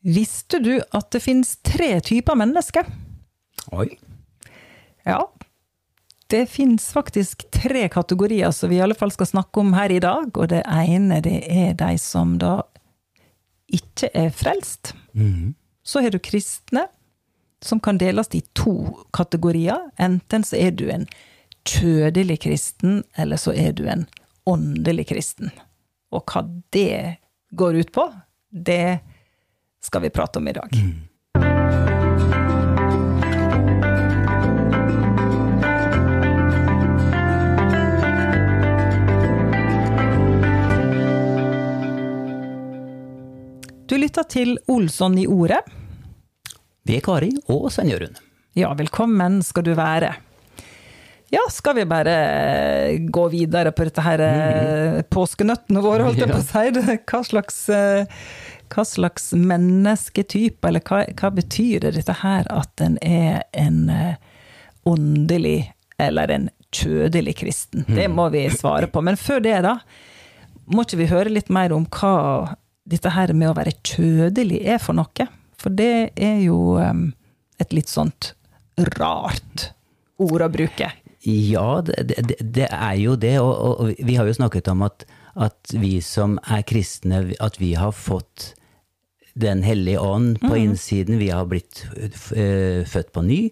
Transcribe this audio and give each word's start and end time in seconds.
Visste 0.00 0.58
du 0.64 0.78
at 0.80 1.10
det 1.12 1.20
finnes 1.20 1.56
tre 1.66 1.92
typer 2.00 2.38
mennesker? 2.38 2.88
Oi. 3.76 3.88
Ja. 5.04 5.20
Det 6.30 6.46
finnes 6.46 6.92
faktisk 6.94 7.44
tre 7.50 7.88
kategorier 7.88 8.50
som 8.54 8.70
vi 8.70 8.78
i 8.78 8.84
alle 8.84 8.94
fall 8.94 9.12
skal 9.12 9.28
snakke 9.28 9.60
om 9.60 9.74
her 9.74 9.92
i 9.92 10.00
dag. 10.00 10.30
Og 10.30 10.48
det 10.52 10.62
ene 10.64 11.20
det 11.24 11.40
er 11.50 11.74
de 11.76 11.96
som 12.00 12.38
da 12.40 12.60
ikke 13.70 14.08
er 14.14 14.30
frelst. 14.34 14.94
Mm. 15.12 15.54
Så 15.82 16.00
har 16.00 16.14
du 16.14 16.20
kristne, 16.22 16.86
som 17.62 17.80
kan 17.80 17.98
deles 18.00 18.30
i 18.32 18.40
to 18.56 19.02
kategorier. 19.12 19.90
Enten 20.00 20.46
så 20.46 20.56
er 20.56 20.72
du 20.72 20.86
en 20.90 21.04
kjødelig 21.68 22.40
kristen, 22.46 23.02
eller 23.18 23.36
så 23.36 23.52
er 23.52 23.74
du 23.76 23.84
en 23.90 24.06
åndelig 24.48 25.10
kristen. 25.10 25.52
Og 26.14 26.24
hva 26.30 26.46
det 26.72 27.18
går 27.52 27.82
ut 27.82 27.92
på, 27.92 28.06
det 28.50 29.00
skal 29.80 30.02
vi 30.02 30.10
prate 30.10 30.38
om 30.38 30.48
i 30.48 30.52
dag. 30.52 30.70
Du 43.90 43.96
lytter 43.98 44.22
til 44.30 44.58
Olsson 44.70 45.18
i 45.18 45.26
ordet. 45.26 45.64
Vi 46.86 46.94
er 46.94 47.02
Kari 47.02 47.32
og 47.50 47.72
Svein 47.74 47.90
Jørund. 47.90 48.20
Ja, 48.54 48.70
velkommen 48.78 49.40
skal 49.42 49.66
du 49.66 49.72
være. 49.74 50.12
Ja, 51.30 51.42
skal 51.50 51.76
vi 51.76 51.84
bare 51.86 52.14
gå 53.06 53.24
videre 53.30 53.70
på 53.74 53.86
dette 53.86 54.02
her 54.02 54.22
eh, 54.24 55.02
påskenøttene 55.06 55.82
våre, 55.82 56.08
holdt 56.08 56.22
jeg 56.22 56.30
på 56.30 56.40
å 56.40 56.46
si? 56.46 56.96
Hva 57.06 57.20
slags, 57.26 57.60
eh, 57.70 58.22
hva 58.70 58.84
slags 58.86 59.32
mennesketype, 59.36 60.68
eller 60.68 60.84
hva, 60.86 61.02
hva 61.18 61.32
betyr 61.34 61.84
det 61.84 61.94
dette 61.98 62.16
her 62.22 62.48
at 62.52 62.84
en 62.84 62.96
er 63.02 63.42
en 63.58 63.82
eh, 63.92 64.16
åndelig 64.88 65.72
eller 66.00 66.32
en 66.32 66.48
kjødelig 66.74 67.36
kristen? 67.42 67.84
Det 67.88 68.08
må 68.12 68.28
vi 68.34 68.46
svare 68.54 68.88
på. 68.90 69.02
Men 69.04 69.18
før 69.20 69.42
det, 69.44 69.58
da, 69.66 69.78
må 70.70 70.86
ikke 70.86 71.00
vi 71.02 71.10
høre 71.10 71.34
litt 71.34 71.50
mer 71.52 71.74
om 71.74 71.86
hva 71.90 72.56
dette 72.90 73.12
her 73.14 73.34
med 73.36 73.50
å 73.50 73.56
være 73.58 73.76
kjødelig 73.86 74.62
er 74.74 74.80
for 74.82 74.98
noe? 74.98 75.28
For 75.60 75.74
det 75.74 76.12
er 76.16 76.40
jo 76.46 76.78
eh, 76.80 76.94
et 77.60 77.76
litt 77.76 77.90
sånt 77.90 78.32
rart 78.96 79.70
ord 80.20 80.44
å 80.44 80.50
bruke. 80.52 80.88
Ja, 81.26 81.82
det, 81.84 81.98
det, 82.08 82.38
det 82.40 82.68
er 82.72 82.94
jo 82.96 83.16
det, 83.20 83.34
og, 83.44 83.52
og 83.52 83.98
vi 83.98 84.16
har 84.16 84.28
jo 84.28 84.36
snakket 84.36 84.70
om 84.72 84.86
at, 84.86 85.04
at 85.36 85.74
vi 85.76 85.98
som 86.04 86.38
er 86.48 86.64
kristne, 86.68 87.26
at 87.40 87.60
vi 87.60 87.74
har 87.76 87.92
fått 87.92 88.54
Den 89.34 89.62
hellige 89.62 90.00
ånd 90.00 90.40
på 90.42 90.56
innsiden, 90.56 91.20
vi 91.20 91.30
har 91.30 91.46
blitt 91.50 91.84
eh, 91.98 92.86
født 92.86 93.12
på 93.14 93.22
ny. 93.26 93.42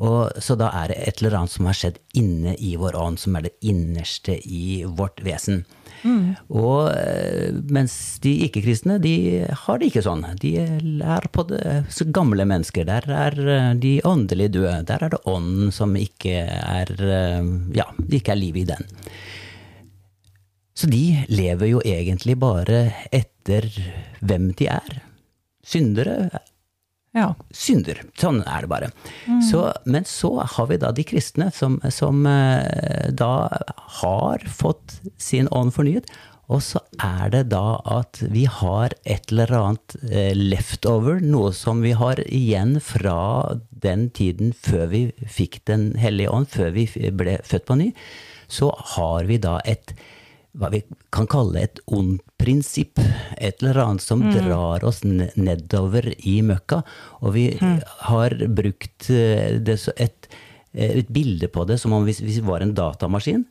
Og, 0.00 0.30
så 0.40 0.56
da 0.56 0.70
er 0.72 0.88
det 0.88 0.96
et 0.96 1.18
eller 1.20 1.42
annet 1.42 1.52
som 1.52 1.66
har 1.68 1.76
skjedd 1.76 1.98
inne 2.16 2.54
i 2.56 2.72
vår 2.80 2.96
ånd, 2.96 3.20
som 3.20 3.36
er 3.36 3.44
det 3.44 3.52
innerste 3.60 4.38
i 4.48 4.80
vårt 4.88 5.20
vesen. 5.24 5.66
Og 6.48 6.88
eh, 6.94 7.50
mens 7.68 7.94
de 8.24 8.32
ikke-kristne, 8.46 8.96
de 9.04 9.44
har 9.44 9.80
det 9.80 9.90
ikke 9.90 10.04
sånn. 10.06 10.24
De 10.40 10.54
er 10.64 11.28
på 11.34 11.44
det 11.50 11.74
så 11.92 12.06
gamle 12.08 12.46
mennesker. 12.48 12.88
Der 12.88 13.04
er 13.12 13.36
eh, 13.44 13.68
de 13.82 13.98
åndelig 14.08 14.48
døde. 14.56 14.78
Der 14.88 15.04
er 15.04 15.12
det 15.12 15.20
ånden 15.28 15.68
som 15.74 15.92
ikke 16.00 16.46
er 16.48 16.94
Ja, 17.76 17.90
det 17.98 18.22
ikke 18.22 18.32
er 18.32 18.40
liv 18.40 18.56
i 18.62 18.66
den. 18.72 18.88
Så 20.72 20.88
de 20.88 21.26
lever 21.28 21.74
jo 21.74 21.84
egentlig 21.84 22.38
bare 22.40 22.86
etter 23.12 23.68
hvem 24.24 24.48
de 24.56 24.70
er. 24.72 25.00
Syndere 25.70 26.16
Ja. 27.14 27.32
synder. 27.50 27.98
Sånn 28.18 28.42
er 28.46 28.62
det 28.62 28.70
bare. 28.70 28.88
Så, 29.48 29.64
men 29.84 30.04
så 30.06 30.30
har 30.46 30.66
vi 30.70 30.76
da 30.78 30.92
de 30.94 31.02
kristne 31.06 31.48
som, 31.54 31.80
som 31.90 32.22
eh, 32.26 33.08
da 33.10 33.32
har 34.00 34.44
fått 34.46 35.00
sin 35.18 35.48
ånd 35.50 35.74
fornyet. 35.74 36.06
Og 36.50 36.62
så 36.66 36.80
er 36.98 37.30
det 37.30 37.42
da 37.52 37.78
at 37.86 38.18
vi 38.34 38.44
har 38.50 38.94
et 39.06 39.30
eller 39.30 39.52
annet 39.54 39.94
eh, 40.10 40.32
leftover, 40.34 41.20
noe 41.22 41.52
som 41.54 41.82
vi 41.82 41.92
har 41.98 42.18
igjen 42.26 42.78
fra 42.82 43.18
den 43.70 44.08
tiden 44.14 44.50
før 44.58 44.88
vi 44.90 45.02
fikk 45.30 45.60
Den 45.70 45.92
hellige 45.98 46.30
ånd, 46.34 46.48
før 46.50 46.72
vi 46.74 46.88
ble 47.14 47.38
født 47.46 47.68
på 47.70 47.78
ny. 47.78 47.90
Så 48.50 48.72
har 48.96 49.30
vi 49.30 49.38
da 49.42 49.60
et 49.64 49.94
hva 50.58 50.70
vi 50.72 50.82
kan 51.14 51.28
kalle 51.30 51.62
et 51.62 51.80
ondt 51.86 52.24
prinsipp. 52.40 52.98
Et 53.38 53.62
eller 53.62 53.78
annet 53.84 54.04
som 54.04 54.22
drar 54.32 54.84
oss 54.86 55.02
nedover 55.04 56.10
i 56.18 56.40
møkka. 56.46 56.82
Og 57.20 57.34
vi 57.36 57.46
har 58.06 58.36
brukt 58.48 59.10
eh, 59.12 59.60
det, 59.62 59.78
et, 59.96 60.30
eh, 60.74 60.98
et 61.02 61.12
bilde 61.12 61.50
på 61.52 61.66
det 61.68 61.78
som 61.82 61.94
om 61.96 62.06
hvis 62.08 62.22
vi 62.24 62.40
var 62.44 62.64
en 62.64 62.74
datamaskin, 62.74 63.46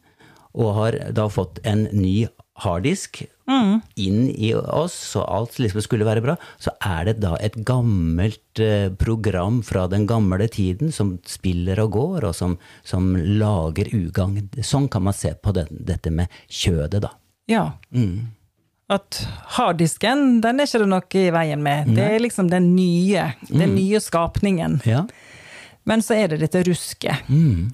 og 0.60 0.76
har 0.80 0.98
da 1.16 1.28
fått 1.32 1.62
en 1.68 1.86
ny 1.94 2.28
harddisk 2.60 3.24
inn 3.50 4.30
i 4.30 4.54
oss, 4.56 4.94
så 5.14 5.24
alt 5.26 5.58
liksom 5.60 5.82
skulle 5.82 6.06
være 6.08 6.22
bra, 6.22 6.36
så 6.62 6.72
er 6.86 7.06
det 7.10 7.16
da 7.24 7.36
et 7.42 7.56
gammelt 7.66 8.60
eh, 8.62 8.90
program 9.02 9.62
fra 9.66 9.88
den 9.90 10.06
gamle 10.10 10.48
tiden 10.54 10.92
som 10.94 11.16
spiller 11.26 11.80
og 11.84 11.92
går, 11.98 12.28
og 12.30 12.36
som, 12.38 12.58
som 12.86 13.16
lager 13.18 13.90
ugagn. 13.98 14.50
Sånn 14.62 14.88
kan 14.94 15.04
man 15.10 15.18
se 15.18 15.34
på 15.34 15.54
det, 15.58 15.66
dette 15.72 16.12
med 16.14 16.28
kjødet, 16.48 17.02
da. 17.08 17.14
ja. 17.50 17.66
At 18.90 19.20
harddisken, 19.54 20.40
den 20.42 20.60
er 20.62 20.66
ikke 20.66 20.80
det 20.82 20.88
noe 20.90 21.20
i 21.20 21.28
veien 21.30 21.62
med. 21.62 21.92
Det 21.94 22.08
er 22.16 22.24
liksom 22.24 22.48
den 22.50 22.72
nye, 22.74 23.28
den 23.50 23.76
nye 23.78 24.00
skapningen. 24.02 24.80
Ja. 24.90 25.04
Men 25.86 26.02
så 26.02 26.16
er 26.18 26.32
det 26.32 26.40
dette 26.42 26.64
rusket 26.66 27.28
Mm. 27.30 27.68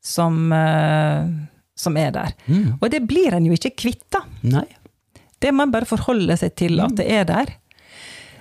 som, 0.00 0.38
eh, 0.52 1.28
som 1.76 1.96
er 2.00 2.10
der. 2.16 2.32
Og 2.80 2.88
det 2.90 3.02
blir 3.08 3.34
en 3.36 3.44
jo 3.44 3.52
ikke 3.52 3.74
kvitt, 3.76 4.06
da. 4.12 4.22
Nei. 4.42 4.64
Det 5.44 5.52
må 5.52 5.66
en 5.68 5.74
bare 5.74 5.88
forholde 5.88 6.36
seg 6.40 6.54
til 6.56 6.80
at 6.80 6.96
det 6.96 7.04
er 7.12 7.28
der. 7.28 7.52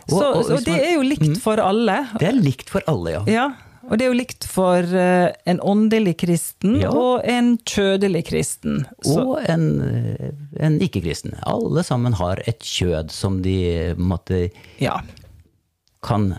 Så, 0.08 0.18
Og- 0.20 0.38
og 0.40 0.46
så 0.48 0.56
hvis 0.58 0.66
det 0.68 0.80
er 0.84 0.96
jo 0.98 1.04
likt 1.08 1.38
for 1.44 1.60
alle. 1.64 2.00
Det 2.20 2.28
er 2.32 2.40
likt 2.40 2.72
for 2.72 2.84
alle, 2.92 3.14
ja. 3.18 3.22
Ja, 3.32 3.46
og 3.88 3.98
det 4.00 4.06
er 4.06 4.12
jo 4.14 4.16
likt 4.18 4.46
for 4.48 4.80
eh, 5.00 5.32
en 5.48 5.60
åndelig 5.64 6.14
kristen 6.24 6.78
Ja. 6.82 6.90
og 6.92 7.24
en 7.28 7.58
kjødelig 7.68 8.22
kristen. 8.30 8.86
Så, 9.04 9.20
Og 9.24 9.44
en, 9.52 9.66
eh, 9.84 10.32
en 10.64 10.80
ikke-kristen. 10.80 11.36
Alle 11.48 11.84
sammen 11.84 12.14
har 12.20 12.40
et 12.48 12.60
kjød 12.64 13.12
som 13.12 13.42
de 13.44 13.94
måtte, 14.00 14.50
ja. 14.80 15.02
kan 16.04 16.34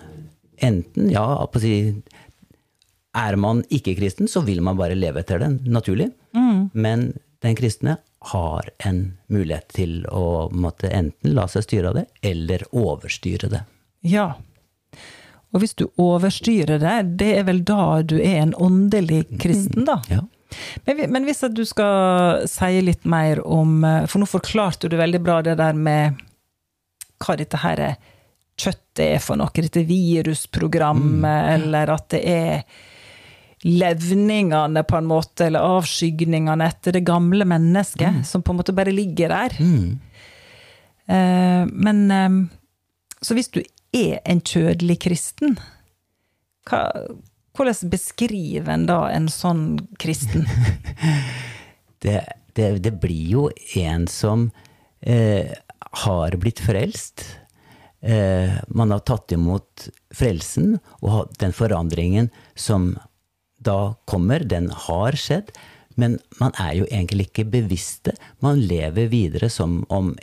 enten 0.63 1.11
Ja, 1.11 1.25
på 1.47 1.59
å 1.59 1.61
si 1.61 2.03
Er 3.15 3.37
man 3.37 3.63
ikke-kristen, 3.71 4.27
så 4.29 4.43
vil 4.45 4.61
man 4.61 4.77
bare 4.77 4.97
leve 4.99 5.21
etter 5.23 5.39
den, 5.39 5.61
naturlig. 5.65 6.11
Men 6.75 7.13
den 7.45 7.55
kristne 7.55 7.99
har 8.33 8.71
en 8.89 9.19
mulighet 9.33 9.69
til 9.77 10.05
å 10.09 10.49
måtte 10.53 10.89
enten 10.89 11.35
la 11.37 11.47
seg 11.51 11.67
styre 11.67 11.91
av 11.91 11.99
det, 12.01 12.07
eller 12.23 12.65
overstyre 12.73 13.53
det. 13.53 13.65
ja. 14.01 14.33
Og 15.55 15.63
hvis 15.63 15.77
du 15.79 15.85
overstyrer 16.03 16.81
det, 16.83 16.95
det 17.21 17.29
er 17.39 17.45
vel 17.47 17.61
da 17.63 18.03
du 18.03 18.17
er 18.19 18.41
en 18.43 18.55
åndelig 18.59 19.21
kristen, 19.39 19.85
da? 19.87 20.01
Ja. 20.11 20.25
Men, 20.85 21.05
men 21.15 21.29
hvis 21.29 21.45
du 21.55 21.63
skal 21.67 22.49
si 22.51 22.81
litt 22.83 23.07
mer 23.11 23.41
om 23.43 23.85
eh, 23.85 24.05
For 24.07 24.23
nå 24.23 24.29
forklarte 24.31 24.87
du 24.91 24.95
veldig 25.01 25.21
bra 25.23 25.41
det 25.43 25.57
der 25.59 25.75
med 25.75 26.21
hva 27.25 27.35
dette 27.39 27.59
her 27.63 27.81
er, 27.81 27.95
kjøttet 28.61 29.05
er 29.07 29.23
for 29.23 29.39
noe, 29.41 29.51
dette 29.55 29.83
virusprogrammet, 29.89 31.55
eller 31.55 31.91
at 31.95 32.09
det 32.13 32.21
er 32.29 32.83
levningene, 33.65 34.83
på 34.85 34.97
en 34.97 35.07
måte, 35.09 35.47
eller 35.47 35.65
avskygningene 35.79 36.67
etter 36.69 36.99
det 36.99 37.05
gamle 37.09 37.47
mennesket, 37.49 38.25
som 38.29 38.43
på 38.45 38.53
en 38.53 38.61
måte 38.61 38.75
bare 38.77 38.93
ligger 38.93 39.33
der. 39.33 39.57
Mm. 39.61 40.01
Eh, 41.07 41.63
men 41.73 42.11
eh, 42.11 42.31
Så 43.21 43.35
hvis 43.35 43.49
du 43.49 43.63
er 43.93 44.21
en 44.25 44.41
kjødelig 44.45 44.99
kristen, 45.07 45.57
hva, 46.69 46.91
hvordan 47.57 47.91
beskriver 47.93 48.73
en 48.75 48.87
da 48.89 48.99
en 49.15 49.31
sånn 49.33 49.65
kristen? 50.01 50.45
det, 52.05 52.21
det, 52.53 52.69
det 52.85 52.93
blir 53.01 53.33
jo 53.33 53.47
en 53.81 54.05
som 54.11 54.51
eh, 55.01 55.55
har 56.05 56.37
blitt 56.41 56.61
frelst. 56.61 57.25
Eh, 58.05 58.53
man 58.69 58.93
har 58.93 59.05
tatt 59.09 59.33
imot 59.33 59.89
frelsen, 60.13 60.77
og 61.01 61.33
den 61.41 61.55
forandringen 61.57 62.29
som 62.55 62.93
da 63.67 63.95
kommer, 64.11 64.45
den 64.45 64.71
har 64.87 65.17
skjedd. 65.19 65.55
Men 66.01 66.19
man 66.41 66.55
er 66.59 66.75
jo 66.81 66.87
egentlig 66.91 67.29
ikke 67.31 67.47
bevisste. 67.53 68.17
Man 68.43 68.63
lever 68.67 69.11
videre 69.13 69.51
som 69.53 69.83
om 69.93 70.15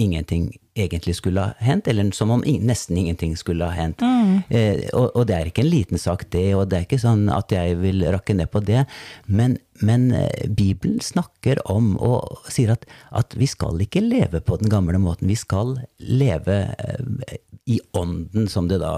ingenting 0.00 0.50
egentlig 0.74 1.16
skulle 1.18 1.42
ha 1.44 1.52
hendt, 1.60 1.88
eller 1.90 2.10
som 2.16 2.30
om 2.32 2.42
nesten 2.46 2.96
ingenting 2.96 3.34
skulle 3.36 3.66
ha 3.68 3.74
hendt. 3.76 4.00
Eh, 4.48 4.86
og, 4.96 5.10
og 5.16 5.26
det 5.28 5.36
er 5.36 5.50
ikke 5.50 5.64
en 5.64 5.72
liten 5.72 6.00
sak, 6.00 6.24
det, 6.32 6.46
og 6.56 6.70
det 6.70 6.78
er 6.78 6.86
ikke 6.86 7.00
sånn 7.02 7.26
at 7.32 7.52
jeg 7.52 7.76
vil 7.82 8.06
rakke 8.14 8.36
ned 8.38 8.48
på 8.52 8.62
det. 8.64 8.86
Men, 9.26 9.58
men 9.84 10.08
eh, 10.16 10.46
Bibelen 10.48 11.02
snakker 11.04 11.60
om 11.70 11.92
og 12.00 12.48
sier 12.48 12.72
at, 12.76 12.86
at 13.12 13.36
vi 13.36 13.50
skal 13.50 13.82
ikke 13.84 14.04
leve 14.04 14.40
på 14.40 14.60
den 14.62 14.72
gamle 14.72 15.00
måten. 15.02 15.28
Vi 15.30 15.38
skal 15.38 15.76
leve 15.98 16.62
eh, 16.78 17.36
i 17.70 17.80
ånden, 17.92 18.48
som 18.48 18.70
det 18.70 18.80
da 18.82 18.94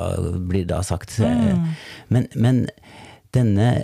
blir 0.49 0.69
da 0.71 0.85
sagt. 0.87 1.19
Men, 2.09 2.29
men 2.35 2.67
denne 3.35 3.75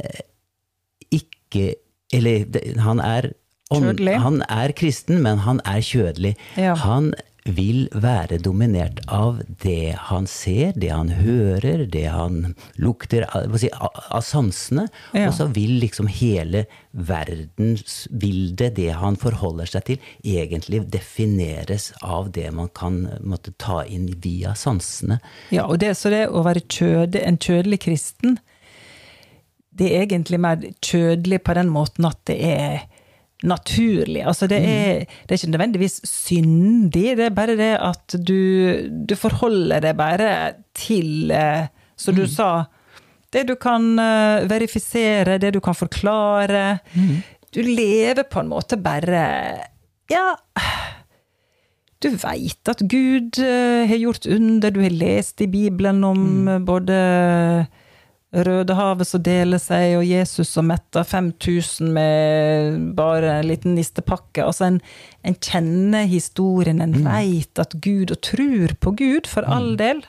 ikke 1.14 1.74
Eller 2.12 2.46
han 2.80 3.00
er 3.04 3.32
om, 3.70 3.84
Han 3.84 4.42
er 4.48 4.72
kristen, 4.72 5.20
men 5.20 5.42
han 5.44 5.60
er 5.68 5.82
kjødelig. 5.84 6.36
Ja. 6.56 6.72
Han 6.74 7.12
vil 7.44 7.86
være 7.92 8.38
dominert 8.40 9.00
av 9.12 9.42
det 9.62 9.94
han 10.08 10.26
ser, 10.28 10.72
det 10.76 10.88
han 10.92 11.10
hører, 11.20 11.84
det 11.88 12.06
han 12.12 12.54
lukter, 12.80 13.26
si, 13.60 13.70
av 13.72 13.98
av 14.18 14.24
sansene. 14.26 14.86
Ja. 15.12 15.28
Og 15.28 15.36
så 15.38 15.48
vil 15.54 15.78
liksom 15.82 16.08
hele 16.12 16.64
verdensbildet, 16.90 18.76
det 18.76 18.90
han 19.00 19.18
forholder 19.20 19.70
seg 19.70 19.86
til, 19.88 20.10
egentlig 20.24 20.82
defineres 20.92 21.90
av 22.02 22.32
det 22.36 22.48
man 22.54 22.70
kan 22.74 23.04
måtte 23.20 23.54
ta 23.60 23.82
inn 23.84 24.10
via 24.22 24.54
sansene. 24.58 25.20
Ja, 25.54 25.68
og 25.68 25.80
det, 25.82 25.94
så 25.98 26.12
det 26.14 26.26
å 26.28 26.44
være 26.46 26.64
kjøde, 26.66 27.22
en 27.24 27.40
kjødelig 27.40 27.82
kristen, 27.86 28.38
det 29.78 29.90
er 29.94 30.06
egentlig 30.06 30.40
mer 30.42 30.62
kjødelig 30.84 31.42
på 31.46 31.54
den 31.58 31.70
måten 31.72 32.08
at 32.08 32.18
det 32.28 32.38
er 32.44 32.86
naturlig. 33.46 34.24
Altså 34.26 34.48
det 34.50 34.58
er, 34.58 35.04
det 35.06 35.30
er 35.30 35.38
ikke 35.38 35.52
nødvendigvis 35.52 36.00
syndig, 36.08 37.16
det 37.18 37.28
er 37.28 37.36
bare 37.36 37.54
det 37.58 37.74
at 37.76 38.16
du, 38.18 38.40
du 38.90 39.14
forholder 39.18 39.84
deg 39.84 39.94
bare 39.98 40.32
til, 40.74 41.30
eh, 41.30 41.68
som 41.96 42.18
du 42.18 42.26
sa, 42.26 42.66
det 43.34 43.46
du 43.48 43.54
kan 43.60 43.92
eh, 44.02 44.48
verifisere, 44.50 45.38
det 45.38 45.52
du 45.54 45.60
kan 45.62 45.76
forklare. 45.76 46.80
Du 47.54 47.62
lever 47.62 48.26
på 48.28 48.42
en 48.42 48.50
måte 48.50 48.76
bare 48.76 49.22
Ja, 50.10 50.34
du 52.02 52.10
veit 52.14 52.70
at 52.70 52.82
Gud 52.90 53.38
eh, 53.42 53.86
har 53.88 53.98
gjort 53.98 54.26
under, 54.26 54.70
du 54.70 54.80
har 54.82 54.94
lest 54.94 55.40
i 55.42 55.48
Bibelen 55.50 56.04
om 56.06 56.20
mm. 56.46 56.66
både 56.66 56.98
Rødehavet 58.46 59.08
som 59.08 59.22
deler 59.24 59.60
seg, 59.62 59.96
og 59.98 60.04
Jesus 60.06 60.50
som 60.54 60.68
metter 60.70 61.06
5000 61.06 61.90
med 61.94 62.78
bare 62.98 63.38
en 63.38 63.48
liten 63.48 63.74
nistepakke. 63.78 64.44
Altså, 64.44 64.68
en, 64.68 64.78
en 65.26 65.38
kjenner 65.38 66.06
historien, 66.10 66.82
en 66.84 66.94
veit 67.06 67.58
at 67.62 67.74
Gud, 67.84 68.12
og 68.14 68.20
tror 68.24 68.76
på 68.80 68.94
Gud, 69.00 69.28
for 69.30 69.48
all 69.48 69.74
del. 69.80 70.04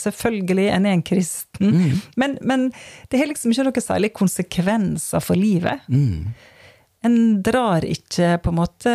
Selvfølgelig, 0.00 0.68
en 0.74 0.86
er 0.86 0.96
en 0.96 1.06
kristen. 1.06 1.74
Men, 2.18 2.38
men 2.42 2.70
det 3.12 3.20
har 3.20 3.30
liksom 3.30 3.52
ikke 3.54 3.68
noen 3.68 3.84
særlig 3.84 4.12
konsekvenser 4.16 5.22
for 5.22 5.38
livet. 5.38 5.84
En 7.04 7.18
drar 7.46 7.84
ikke 7.86 8.38
på 8.42 8.50
en 8.50 8.58
måte 8.58 8.94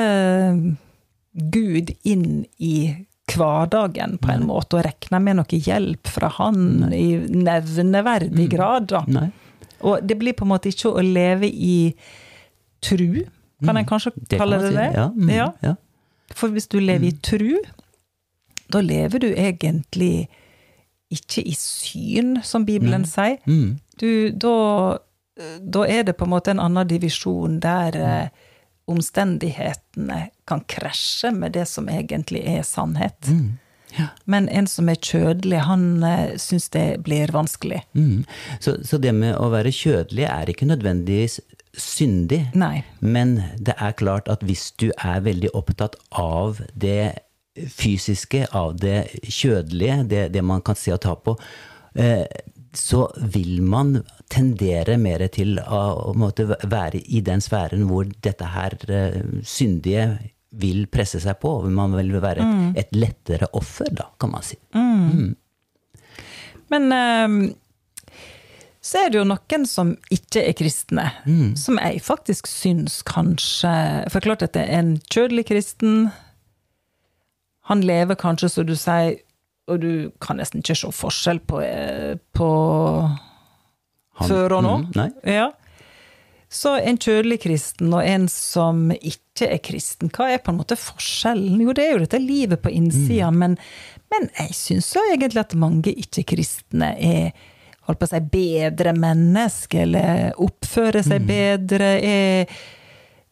Gud 1.54 1.94
inn 2.04 2.46
i 2.58 3.06
hverdagen 3.38 4.18
på 4.22 4.32
en 4.34 4.46
måte, 4.48 4.80
og 4.80 4.86
regna 4.88 5.20
med 5.24 5.38
noe 5.40 5.60
hjelp 5.60 6.08
fra 6.08 6.30
han 6.40 6.90
i 6.94 7.18
nevneverdig 7.20 8.48
grad. 8.52 8.88
Da. 8.92 9.04
Nei. 9.08 9.28
Og 9.86 10.02
det 10.04 10.18
blir 10.20 10.34
på 10.36 10.46
en 10.48 10.52
måte 10.54 10.72
ikke 10.72 10.92
å 10.92 11.04
leve 11.06 11.48
i 11.50 11.94
tru, 12.84 13.26
kan 13.66 13.76
en 13.78 13.86
kanskje 13.88 14.14
Det 14.30 14.38
kalle 14.40 14.56
kan 14.56 14.64
det 14.64 14.72
si. 14.72 14.76
det? 14.78 14.90
Ja. 14.96 15.08
Mm, 15.16 15.30
Ja. 15.36 15.52
ja. 15.62 15.76
For 16.36 16.50
hvis 16.54 16.68
du 16.70 16.80
lever 16.80 17.08
i 17.08 17.12
tru, 17.26 17.58
da 18.72 18.80
lever 18.86 19.20
du 19.20 19.28
egentlig 19.34 20.28
ikke 21.12 21.42
i 21.42 21.56
syn, 21.58 22.38
som 22.46 22.66
Bibelen 22.66 23.04
sier. 23.10 23.40
Mm. 23.50 23.80
Du, 24.00 24.30
da, 24.30 24.98
da 25.60 25.84
er 25.90 26.04
det 26.06 26.14
på 26.20 26.28
en 26.28 26.30
måte 26.36 26.52
en 26.54 26.60
annen 26.62 26.88
divisjon 26.88 27.60
der 27.64 27.98
eh, 27.98 28.30
omstendighetene 28.90 30.28
kan 30.50 30.64
krasje 30.70 31.32
med 31.36 31.56
det 31.58 31.66
som 31.70 31.90
egentlig 31.90 32.44
er 32.50 32.64
sannhet. 32.68 33.30
Mm. 33.30 33.58
Ja. 33.98 34.08
Men 34.30 34.50
en 34.54 34.68
som 34.70 34.90
er 34.90 35.00
kjødelig, 35.02 35.64
han 35.66 36.04
uh, 36.04 36.36
syns 36.38 36.70
det 36.74 37.02
blir 37.06 37.32
vanskelig. 37.34 37.82
Mm. 37.98 38.26
Så, 38.62 38.78
så 38.86 39.00
det 39.02 39.16
med 39.18 39.38
å 39.38 39.50
være 39.54 39.74
kjødelig 39.74 40.28
er 40.30 40.52
ikke 40.52 40.70
nødvendigvis 40.70 41.40
syndig. 41.80 42.44
Nei. 42.58 42.84
Men 43.00 43.40
det 43.58 43.78
er 43.78 43.98
klart 43.98 44.30
at 44.30 44.44
hvis 44.46 44.70
du 44.82 44.90
er 44.98 45.26
veldig 45.26 45.54
opptatt 45.58 45.98
av 46.18 46.62
det 46.74 47.26
fysiske, 47.68 48.46
av 48.56 48.78
det 48.80 49.10
kjødelige, 49.26 50.04
det, 50.10 50.24
det 50.34 50.46
man 50.46 50.64
kan 50.66 50.78
se 50.80 50.94
og 50.96 51.02
ta 51.04 51.16
på, 51.18 51.36
eh, 52.00 52.24
så 52.74 53.06
vil 53.34 53.62
man 53.66 54.02
tendere 54.30 54.98
mer 55.02 55.26
til 55.34 55.58
å, 55.60 56.14
måtte 56.18 56.46
være 56.50 57.02
i 57.02 57.22
den 57.26 57.42
sfæren 57.42 57.88
hvor 57.90 58.10
dette 58.26 58.52
her 58.54 58.76
eh, 58.90 59.22
syndige 59.42 60.12
vil 60.50 60.86
presse 60.90 61.22
seg 61.22 61.40
på. 61.42 61.56
Man 61.70 61.96
vil 61.98 62.14
være 62.22 62.46
et, 62.46 62.84
et 62.86 62.96
lettere 62.98 63.50
offer, 63.58 63.90
da, 63.94 64.10
kan 64.22 64.34
man 64.34 64.46
si. 64.46 64.58
Men 66.70 66.94
eh, 66.94 67.56
så 68.82 69.04
er 69.04 69.12
det 69.12 69.20
jo 69.20 69.28
noen 69.28 69.66
som 69.68 69.94
ikke 70.14 70.44
er 70.48 70.56
kristne, 70.58 71.10
som 71.60 71.78
jeg 71.82 72.00
faktisk 72.06 72.48
syns 72.48 73.02
kanskje 73.06 73.74
For 74.14 74.24
klart 74.24 74.46
at 74.46 74.56
det 74.56 74.64
er 74.66 74.80
en 74.80 74.94
kjødelig 75.12 75.50
kristen. 75.52 76.10
Han 77.70 77.84
lever 77.86 78.18
kanskje, 78.18 78.50
som 78.50 78.66
du 78.66 78.76
sier, 78.80 79.20
og 79.70 79.80
du 79.84 79.92
kan 80.22 80.40
nesten 80.42 80.64
ikke 80.64 80.76
se 80.80 80.92
forskjell 80.96 81.40
på, 81.50 81.62
eh, 81.64 82.16
på 82.36 82.50
Han- 84.20 84.30
før 84.30 84.58
og 84.58 84.64
nå. 84.66 84.76
Mm. 84.96 85.14
Ja. 85.30 85.52
Så 86.50 86.74
en 86.82 86.98
kjødelig 86.98 87.42
kristen 87.44 87.94
og 87.94 88.02
en 88.04 88.26
som 88.28 88.90
ikke 88.92 89.52
er 89.54 89.60
kristen, 89.62 90.10
hva 90.10 90.32
er 90.34 90.42
på 90.42 90.50
en 90.52 90.58
måte 90.58 90.76
forskjellen? 90.82 91.62
Jo, 91.62 91.76
det 91.78 91.84
er 91.86 91.92
jo 91.94 92.00
dette 92.04 92.20
livet 92.24 92.62
på 92.64 92.72
innsida, 92.74 93.30
men, 93.32 93.54
men 94.10 94.30
jeg 94.40 94.56
syns 94.58 94.90
jo 94.96 95.04
egentlig 95.12 95.44
at 95.44 95.54
mange 95.54 95.94
ikke-kristne 95.94 96.90
er 96.98 97.32
holdt 97.86 98.00
på 98.02 98.10
å 98.10 98.12
si, 98.12 98.20
bedre 98.34 98.96
mennesker, 98.98 99.86
eller 99.86 100.34
oppfører 100.42 101.06
seg 101.06 101.24
bedre, 101.30 101.92
er, 102.02 102.58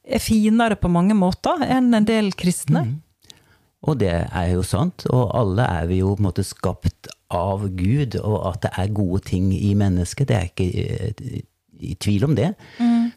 er 0.07 0.19
finere 0.23 0.77
på 0.77 0.89
mange 0.89 1.17
måter 1.17 1.65
enn 1.65 1.89
en 1.97 2.05
del 2.05 2.31
kristne. 2.37 2.85
Og 3.85 3.99
det 4.01 4.13
er 4.13 4.47
jo 4.55 4.63
sant, 4.65 5.05
og 5.13 5.29
alle 5.37 5.67
er 5.67 5.85
vi 5.89 5.99
jo 6.01 6.15
på 6.15 6.23
en 6.23 6.29
måte 6.29 6.45
skapt 6.47 7.11
av 7.33 7.67
Gud, 7.77 8.17
og 8.23 8.39
at 8.53 8.63
det 8.65 8.71
er 8.79 8.95
gode 8.95 9.21
ting 9.27 9.51
i 9.53 9.73
mennesket, 9.77 10.29
det 10.29 10.37
er 10.37 10.49
ikke 10.49 10.67
eh, 10.81 11.43
i 11.77 11.93
tvil 12.01 12.25
om 12.25 12.35
det. 12.37 12.53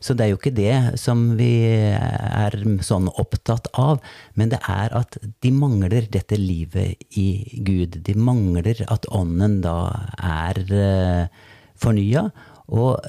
Så 0.04 0.14
det 0.16 0.24
er 0.24 0.30
jo 0.32 0.38
ikke 0.38 0.54
det 0.56 1.00
som 1.00 1.22
vi 1.38 1.50
er 1.92 2.56
sånn 2.84 3.08
opptatt 3.20 3.70
av, 3.80 4.00
men 4.38 4.52
det 4.52 4.60
er 4.68 4.92
at 4.96 5.18
de 5.44 5.52
mangler 5.52 6.08
dette 6.12 6.38
livet 6.40 7.00
i 7.20 7.60
Gud. 7.66 8.00
De 8.06 8.16
mangler 8.16 8.84
at 8.88 9.08
ånden 9.12 9.60
da 9.64 9.76
er 10.20 10.60
uh, 10.72 11.24
fornya, 11.80 12.28
og 12.70 13.02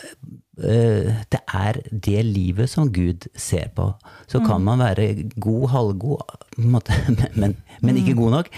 eh, 0.58 1.22
det 1.32 1.42
er 1.54 1.80
det 1.92 2.26
livet 2.26 2.70
som 2.70 2.90
Gud 2.94 3.28
ser 3.38 3.70
på. 3.76 3.92
Så 4.28 4.42
kan 4.46 4.64
man 4.66 4.82
være 4.82 5.30
god, 5.40 5.70
halvgod, 5.70 6.36
måte, 6.58 6.98
men, 7.42 7.58
men, 7.82 7.98
ikke 7.98 8.18
god 8.18 8.38
nok. 8.38 8.52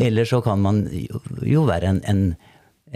Eller 0.00 0.24
så 0.24 0.40
kan 0.40 0.62
man 0.62 0.86
jo, 1.42 1.66
være 1.68 1.92
en, 1.92 2.02
en, 2.08 2.22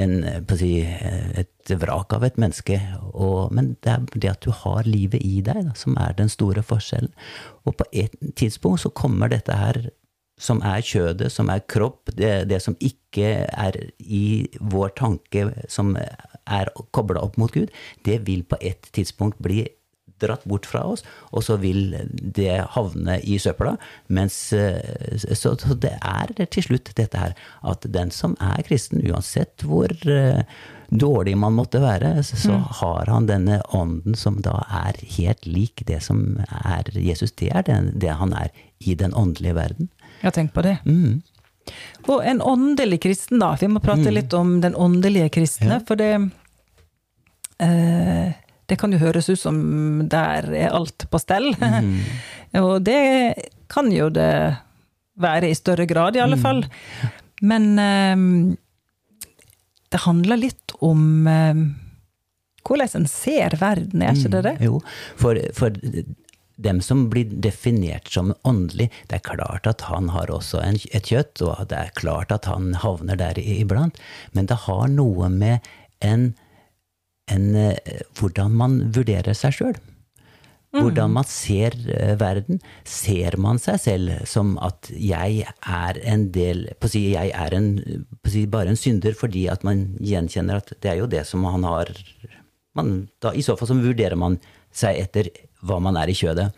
en 0.01 0.17
på 0.49 0.57
å 0.57 0.61
si, 0.61 0.73
et 0.81 1.75
vrak 1.81 2.17
av 2.17 2.25
et 2.27 2.41
menneske. 2.41 2.81
Og, 3.13 3.53
men 3.53 3.75
det 3.85 3.95
er 3.95 4.09
det 4.17 4.35
at 4.35 4.45
du 4.47 4.53
har 4.65 4.89
livet 4.89 5.21
i 5.21 5.41
deg, 5.45 5.65
da, 5.69 5.77
som 5.77 5.99
er 6.01 6.17
den 6.17 6.33
store 6.33 6.65
forskjellen. 6.65 7.13
Og 7.69 7.77
på 7.77 7.89
et 7.93 8.17
tidspunkt 8.41 8.87
så 8.87 8.93
kommer 8.93 9.33
dette 9.33 9.57
her 9.57 9.91
som 10.41 10.63
er 10.67 10.85
kjødet, 10.85 11.31
som 11.33 11.51
er 11.53 11.65
kropp, 11.69 12.13
det, 12.17 12.49
det 12.51 12.63
som 12.65 12.77
ikke 12.81 13.35
er 13.45 13.77
i 14.01 14.49
vår 14.61 14.95
tanke, 14.99 15.51
som 15.69 15.93
er 15.97 16.73
kobla 16.97 17.23
opp 17.23 17.37
mot 17.41 17.53
Gud, 17.53 17.71
det 18.09 18.23
vil 18.27 18.47
på 18.49 18.59
et 18.65 18.89
tidspunkt 18.97 19.41
bli 19.45 19.67
dratt 20.21 20.45
bort 20.45 20.67
fra 20.69 20.83
oss, 20.85 21.05
og 21.33 21.45
så 21.47 21.57
vil 21.61 21.95
det 22.21 22.59
havne 22.75 23.19
i 23.25 23.39
søpla. 23.41 23.77
Mens 24.13 24.37
eh, 24.53 25.17
Så, 25.17 25.55
så 25.57 25.75
det 25.75 25.97
er 25.97 26.35
til 26.47 26.67
slutt 26.67 26.93
dette 26.97 27.19
her 27.19 27.33
at 27.67 27.87
den 27.89 28.13
som 28.15 28.37
er 28.41 28.63
kristen, 28.67 29.01
uansett 29.09 29.65
hvor 29.65 29.93
eh, 30.05 30.43
dårlig 30.91 31.37
man 31.39 31.57
måtte 31.57 31.81
være, 31.83 32.23
så, 32.27 32.37
mm. 32.53 32.65
har 32.81 33.13
han 33.13 33.29
denne 33.31 33.61
ånden 33.77 34.17
som 34.19 34.41
da 34.45 34.59
er 34.83 34.99
helt 35.17 35.47
lik 35.47 35.85
det 35.87 36.03
som 36.05 36.41
er 36.49 36.91
Jesus. 36.95 37.33
Det 37.33 37.53
er 37.55 37.67
den, 37.67 37.93
det 37.95 38.17
han 38.21 38.35
er 38.37 38.51
i 38.81 38.97
den 38.99 39.15
åndelige 39.15 39.57
verden. 39.57 39.91
Ja, 40.23 40.31
tenk 40.31 40.53
på 40.55 40.63
det. 40.67 40.77
Mm. 40.87 41.21
Og 42.09 42.25
en 42.27 42.41
åndelig 42.43 43.01
kristen, 43.05 43.39
da. 43.43 43.53
Vi 43.61 43.69
må 43.71 43.81
prate 43.85 44.11
litt 44.13 44.33
om 44.35 44.59
den 44.63 44.75
åndelige 44.75 45.29
kristne, 45.37 45.79
Ja. 45.79 45.81
for 45.87 45.97
det 46.01 46.13
eh, 47.59 48.33
Det 48.67 48.77
kan 48.79 48.93
jo 48.95 48.99
høres 49.03 49.29
ut 49.29 49.41
som 49.41 49.57
der 50.09 50.47
er 50.55 50.71
alt 50.71 51.07
på 51.11 51.19
stell. 51.19 51.51
og 52.65 52.83
det 52.87 53.35
kan 53.71 53.91
jo 53.93 54.09
det 54.15 54.57
være 55.21 55.51
i 55.51 55.55
større 55.59 55.87
grad, 55.91 56.17
i 56.17 56.23
alle 56.23 56.39
fall. 56.39 56.65
Men 57.43 57.67
eh, 57.79 58.55
det 59.91 60.05
handler 60.07 60.39
litt 60.39 60.77
om 60.81 61.27
eh, 61.27 61.65
hvordan 62.63 63.01
en 63.01 63.09
ser 63.11 63.57
verden, 63.59 64.03
er 64.07 64.15
ikke 64.15 64.31
det 64.37 64.43
det? 64.47 64.55
Jo, 64.69 64.79
for, 65.19 65.39
for 65.57 65.75
dem 66.65 66.81
som 66.85 67.09
blir 67.13 67.31
definert 67.45 68.11
som 68.13 68.35
åndelig, 68.47 68.91
det 69.09 69.21
er 69.21 69.27
klart 69.33 69.69
at 69.71 69.85
han 69.89 70.11
har 70.15 70.33
også 70.33 70.63
en, 70.65 70.79
et 70.93 71.11
kjøtt, 71.13 71.43
og 71.45 71.67
det 71.73 71.79
er 71.79 71.97
klart 71.99 72.33
at 72.35 72.49
han 72.51 72.75
havner 72.83 73.19
der 73.21 73.41
iblant, 73.41 74.01
men 74.37 74.51
det 74.51 74.63
har 74.67 74.89
noe 74.93 75.31
med 75.33 75.71
en, 76.05 76.33
en 77.31 77.47
hvordan 78.19 78.57
man 78.57 78.83
vurderer 78.97 79.37
seg 79.37 79.57
sjøl. 79.57 79.81
Hvordan 80.71 81.11
man 81.11 81.27
ser 81.27 81.75
verden. 82.21 82.61
Ser 82.87 83.35
man 83.43 83.59
seg 83.59 83.81
selv 83.83 84.21
som 84.31 84.53
at 84.63 84.87
jeg 84.95 85.43
er 85.67 85.99
en 86.07 86.29
del 86.31 86.69
på 86.79 86.87
å 86.87 86.93
si, 86.93 87.01
Jeg 87.11 87.33
er 87.35 87.57
en, 87.57 87.73
si, 88.23 88.45
bare 88.47 88.71
en 88.71 88.79
synder 88.79 89.17
fordi 89.19 89.49
at 89.51 89.67
man 89.67 89.97
gjenkjenner 89.99 90.63
at 90.63 90.71
det 90.79 90.93
er 90.93 91.01
jo 91.03 91.11
det 91.11 91.25
som 91.27 91.43
han 91.51 91.67
har 91.67 91.91
man, 92.79 93.09
da, 93.19 93.33
I 93.35 93.43
så 93.43 93.57
fall 93.59 93.73
så 93.73 93.79
vurderer 93.81 94.15
man 94.15 94.39
seg 94.71 95.01
etter 95.03 95.31
hva 95.67 95.81
man 95.83 95.99
er 96.01 96.11
i 96.11 96.17
kjødet. 96.17 96.51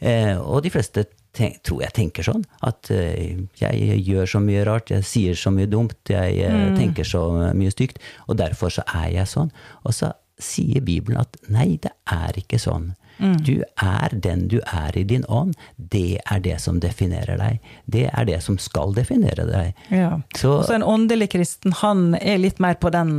Eh, 0.00 0.36
og 0.38 0.62
de 0.64 0.72
fleste 0.72 1.04
tenk, 1.36 1.60
tror 1.66 1.84
jeg 1.84 1.96
tenker 1.96 2.26
sånn. 2.26 2.44
At 2.66 2.90
eh, 2.94 3.44
jeg 3.60 4.00
gjør 4.06 4.34
så 4.36 4.44
mye 4.44 4.64
rart, 4.68 4.92
jeg 4.92 5.06
sier 5.06 5.38
så 5.38 5.52
mye 5.54 5.68
dumt, 5.70 6.00
jeg 6.10 6.40
eh, 6.40 6.56
mm. 6.70 6.80
tenker 6.80 7.06
så 7.06 7.26
mye 7.56 7.74
stygt. 7.74 8.00
Og 8.28 8.40
derfor 8.40 8.72
så 8.80 8.86
er 8.88 9.12
jeg 9.20 9.30
sånn. 9.30 9.52
Og 9.84 9.96
så 9.96 10.14
sier 10.40 10.80
Bibelen 10.80 11.20
at 11.20 11.36
nei, 11.52 11.74
det 11.84 11.92
er 12.08 12.40
ikke 12.40 12.58
sånn. 12.60 12.94
Mm. 13.20 13.34
Du 13.44 13.58
er 13.84 14.14
den 14.24 14.46
du 14.48 14.56
er 14.64 14.96
i 14.96 15.02
din 15.04 15.26
ånd. 15.28 15.52
Det 15.76 16.22
er 16.24 16.40
det 16.40 16.56
som 16.64 16.78
definerer 16.80 17.36
deg. 17.36 17.58
Det 17.84 18.06
er 18.08 18.24
det 18.24 18.38
som 18.40 18.56
skal 18.56 18.96
definere 18.96 19.44
deg. 19.44 19.82
Ja. 19.92 20.14
Så, 20.32 20.54
så, 20.64 20.78
en 20.78 20.86
åndelig 20.88 21.28
kristen, 21.34 21.76
han 21.82 22.14
er 22.16 22.40
litt 22.40 22.64
mer 22.64 22.80
på 22.80 22.88
den, 22.94 23.18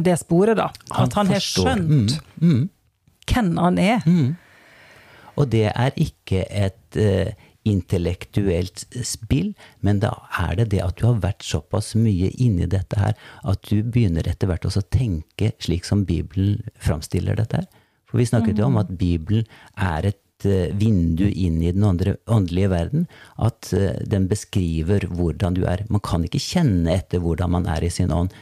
det 0.00 0.16
sporet, 0.22 0.56
da. 0.56 0.70
At 0.96 1.12
han, 1.20 1.28
har 1.28 1.44
skjønt 1.44 2.16
mm. 2.40 2.62
Mm. 3.26 3.34
hvem 3.34 3.56
han 3.58 3.78
er. 3.78 4.06
Mm. 4.06 4.36
Og 5.36 5.48
det 5.52 5.70
er 5.70 5.96
ikke 5.96 6.44
et 6.50 6.98
uh, 6.98 7.30
intellektuelt 7.68 8.86
spill, 9.04 9.52
men 9.84 10.00
da 10.00 10.14
er 10.40 10.56
det 10.60 10.70
det 10.74 10.80
at 10.84 10.96
du 11.00 11.06
har 11.06 11.20
vært 11.22 11.44
såpass 11.44 11.92
mye 11.98 12.30
inni 12.40 12.68
dette 12.70 12.98
her 12.98 13.16
at 13.44 13.62
du 13.68 13.82
begynner 13.84 14.26
etter 14.28 14.48
hvert 14.48 14.64
også 14.68 14.82
å 14.82 14.90
tenke 14.92 15.52
slik 15.60 15.84
som 15.88 16.06
Bibelen 16.08 16.64
framstiller 16.80 17.36
dette 17.36 17.62
her. 17.62 17.68
For 18.08 18.18
vi 18.18 18.26
snakket 18.26 18.58
jo 18.58 18.66
om 18.66 18.80
at 18.80 18.90
Bibelen 18.98 19.44
er 19.78 20.08
et 20.08 20.46
eh, 20.48 20.72
vindu 20.74 21.28
inn 21.28 21.60
i 21.62 21.70
den 21.70 21.84
andre, 21.86 22.16
åndelige 22.26 22.72
verden. 22.72 23.04
At 23.38 23.70
eh, 23.76 24.00
den 24.02 24.26
beskriver 24.30 25.06
hvordan 25.06 25.54
du 25.54 25.62
er. 25.68 25.84
Man 25.92 26.02
kan 26.02 26.24
ikke 26.26 26.42
kjenne 26.42 26.96
etter 26.96 27.22
hvordan 27.22 27.54
man 27.54 27.68
er 27.70 27.86
i 27.86 27.92
sin 27.92 28.10
ånd 28.10 28.34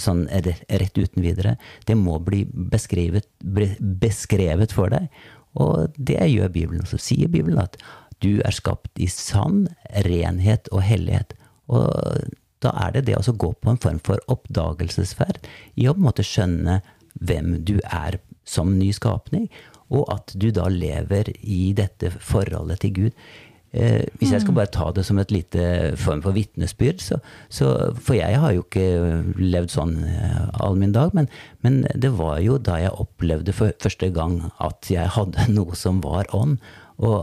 sånn 0.00 0.26
rett 0.30 0.98
uten 0.98 1.24
videre. 1.24 1.56
Det 1.86 1.96
må 1.98 2.18
bli 2.22 2.44
beskrevet, 2.46 3.28
beskrevet 3.42 4.74
for 4.74 4.92
deg. 4.92 5.08
Og 5.56 5.94
det 5.96 6.20
gjør 6.28 6.52
Bibelen. 6.52 6.86
Så 6.88 7.00
sier 7.00 7.30
Bibelen 7.32 7.62
at 7.62 7.78
du 8.24 8.40
er 8.40 8.54
skapt 8.54 9.00
i 9.00 9.08
sann 9.12 9.66
renhet 10.06 10.68
og 10.72 10.84
hellighet. 10.86 11.36
Og 11.72 11.88
da 12.64 12.72
er 12.86 12.96
det 12.96 13.06
det 13.08 13.18
å 13.18 13.36
gå 13.36 13.52
på 13.60 13.72
en 13.72 13.80
form 13.80 14.00
for 14.04 14.20
oppdagelsesferd 14.32 15.42
i 15.76 15.88
å 15.88 15.94
på 15.94 16.00
en 16.00 16.08
måte 16.08 16.26
skjønne 16.26 16.80
hvem 17.20 17.58
du 17.64 17.78
er 17.84 18.18
som 18.46 18.76
ny 18.78 18.92
skapning, 18.94 19.48
og 19.92 20.08
at 20.12 20.32
du 20.34 20.48
da 20.54 20.66
lever 20.70 21.30
i 21.42 21.72
dette 21.76 22.10
forholdet 22.10 22.82
til 22.82 22.94
Gud. 22.96 23.20
Eh, 23.76 24.06
hvis 24.16 24.32
jeg 24.32 24.42
skal 24.42 24.54
mm. 24.54 24.58
bare 24.58 24.72
ta 24.72 24.88
det 24.96 25.04
som 25.06 25.20
et 25.20 25.32
lite 25.34 25.66
form 26.00 26.22
for 26.24 26.36
vitnesbyrd, 26.36 27.02
så, 27.04 27.20
så, 27.52 27.74
For 28.00 28.16
jeg 28.16 28.40
har 28.40 28.54
jo 28.56 28.64
ikke 28.64 28.86
levd 29.36 29.74
sånn 29.74 29.98
eh, 30.08 30.42
all 30.64 30.78
min 30.80 30.94
dag, 30.96 31.12
men, 31.16 31.28
men, 31.66 31.84
det 31.94 32.14
var 32.16 32.40
jo 32.44 32.56
da 32.58 32.80
jeg 32.80 32.96
opplevde 32.96 33.54
for 33.56 33.76
første 33.82 34.10
gang 34.14 34.40
at 34.62 34.90
jeg 34.92 35.12
hadde 35.18 35.48
noe 35.58 35.76
som 35.78 36.00
var 36.04 36.30
ånd. 36.36 36.58
Og 36.96 37.22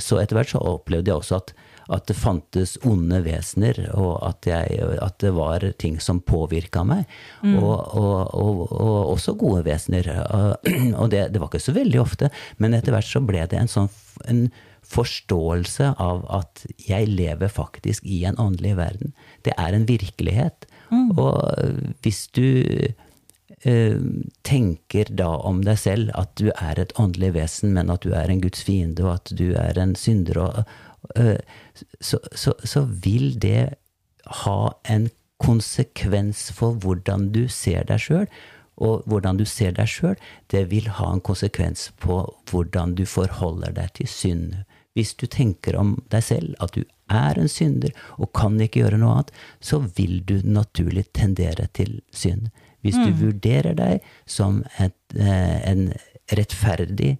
så 0.00 0.20
etter 0.22 0.38
hvert 0.38 0.54
så 0.54 0.62
opplevde 0.62 1.10
jeg 1.10 1.20
også 1.20 1.42
at 1.42 1.56
at 1.92 2.06
det 2.08 2.16
fantes 2.16 2.78
onde 2.88 3.18
vesener, 3.26 3.76
og 3.92 4.14
at, 4.24 4.46
jeg, 4.48 4.78
at 5.04 5.18
det 5.20 5.32
var 5.36 5.64
ting 5.80 5.98
som 6.00 6.22
påvirka 6.24 6.84
meg. 6.86 7.04
Mm. 7.42 7.58
Og, 7.58 7.74
og, 7.74 8.20
og, 8.32 8.62
og, 8.72 9.00
også 9.14 9.36
gode 9.40 9.64
vesener. 9.66 10.08
Og 11.00 11.10
det, 11.12 11.26
det, 11.34 11.40
var 11.40 11.50
ikke 11.50 11.60
så 11.60 11.74
veldig 11.76 12.00
ofte, 12.00 12.30
men 12.62 12.76
etter 12.76 12.94
hvert 12.94 13.08
så 13.08 13.20
ble 13.24 13.44
det 13.50 13.60
en 13.60 13.70
sånn 13.70 13.90
en 14.30 14.46
forståelse 14.90 15.94
av 16.02 16.24
at 16.32 16.64
jeg 16.88 17.08
lever 17.10 17.50
faktisk 17.52 18.04
i 18.04 18.24
en 18.28 18.38
åndelig 18.40 18.76
verden. 18.78 19.14
Det 19.44 19.54
er 19.58 19.76
en 19.76 19.88
virkelighet. 19.88 20.68
Mm. 20.90 21.10
Og 21.18 21.96
hvis 22.02 22.26
du 22.34 22.92
Uh, 23.64 23.96
tenker 24.44 25.08
da 25.16 25.38
om 25.48 25.62
deg 25.64 25.78
selv 25.80 26.10
at 26.18 26.34
du 26.36 26.50
er 26.52 26.76
et 26.80 26.90
åndelig 27.00 27.30
vesen, 27.32 27.70
men 27.72 27.88
at 27.88 28.02
du 28.04 28.10
er 28.12 28.28
en 28.28 28.42
Guds 28.42 28.60
fiende, 28.66 29.00
og 29.06 29.14
at 29.14 29.32
du 29.38 29.54
er 29.56 29.78
en 29.80 29.94
synder, 29.96 30.40
og, 30.42 30.74
uh, 31.16 31.38
så, 32.00 32.18
så, 32.34 32.52
så, 32.60 32.82
vil 32.84 33.38
det 33.40 33.78
ha 34.42 34.58
en 34.84 35.08
konsekvens 35.40 36.50
for 36.52 36.76
hvordan 36.82 37.30
du 37.32 37.46
ser 37.48 37.88
deg 37.88 38.04
sjøl. 38.04 38.28
Og 38.76 39.04
hvordan 39.06 39.38
du 39.38 39.44
ser 39.48 39.72
deg 39.76 39.88
sjøl, 39.88 40.16
det 40.50 40.66
vil 40.72 40.88
ha 40.98 41.12
en 41.14 41.22
konsekvens 41.24 41.88
på 42.02 42.20
hvordan 42.50 42.96
du 42.98 43.04
forholder 43.06 43.72
deg 43.76 43.92
til 44.00 44.10
synd. 44.10 44.48
Hvis 44.94 45.14
du 45.18 45.26
tenker 45.26 45.76
om 45.76 45.96
deg 46.12 46.22
selv 46.22 46.54
at 46.62 46.76
du 46.76 46.84
er 47.12 47.38
en 47.38 47.50
synder 47.50 47.92
og 48.16 48.30
kan 48.36 48.56
ikke 48.62 48.84
gjøre 48.84 49.00
noe 49.00 49.18
annet, 49.18 49.32
så 49.60 49.80
vil 49.96 50.20
du 50.26 50.38
naturlig 50.46 51.08
tendere 51.16 51.66
til 51.76 51.98
synd. 52.14 52.48
Hvis 52.84 52.98
du 53.00 53.10
mm. 53.10 53.18
vurderer 53.20 53.76
deg 53.78 54.06
som 54.28 54.62
et, 54.78 54.96
eh, 55.16 55.58
en 55.70 55.88
rettferdig, 56.32 57.16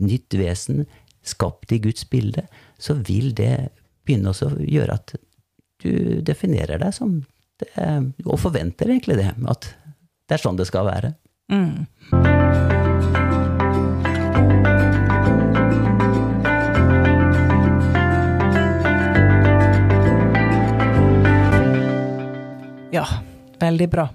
nytt 0.00 0.34
vesen, 0.40 0.86
skapt 1.24 1.72
i 1.72 1.80
Guds 1.84 2.06
bilde, 2.10 2.46
så 2.80 2.96
vil 3.06 3.32
det 3.36 3.68
begynne 4.04 4.32
å 4.32 4.52
gjøre 4.60 4.98
at 4.98 5.16
du 5.84 6.20
definerer 6.24 6.80
deg 6.80 6.96
som 6.96 7.18
det, 7.60 7.70
og 8.24 8.40
forventer 8.42 8.90
egentlig 8.90 9.20
det. 9.20 9.32
At 9.48 9.70
det 10.28 10.38
er 10.38 10.46
sånn 10.46 10.60
det 10.60 10.68
skal 10.70 10.88
være. 10.88 11.14
Mm. 11.52 12.33
Ja, 22.94 23.04
veldig 23.58 23.88
bra. 23.90 24.08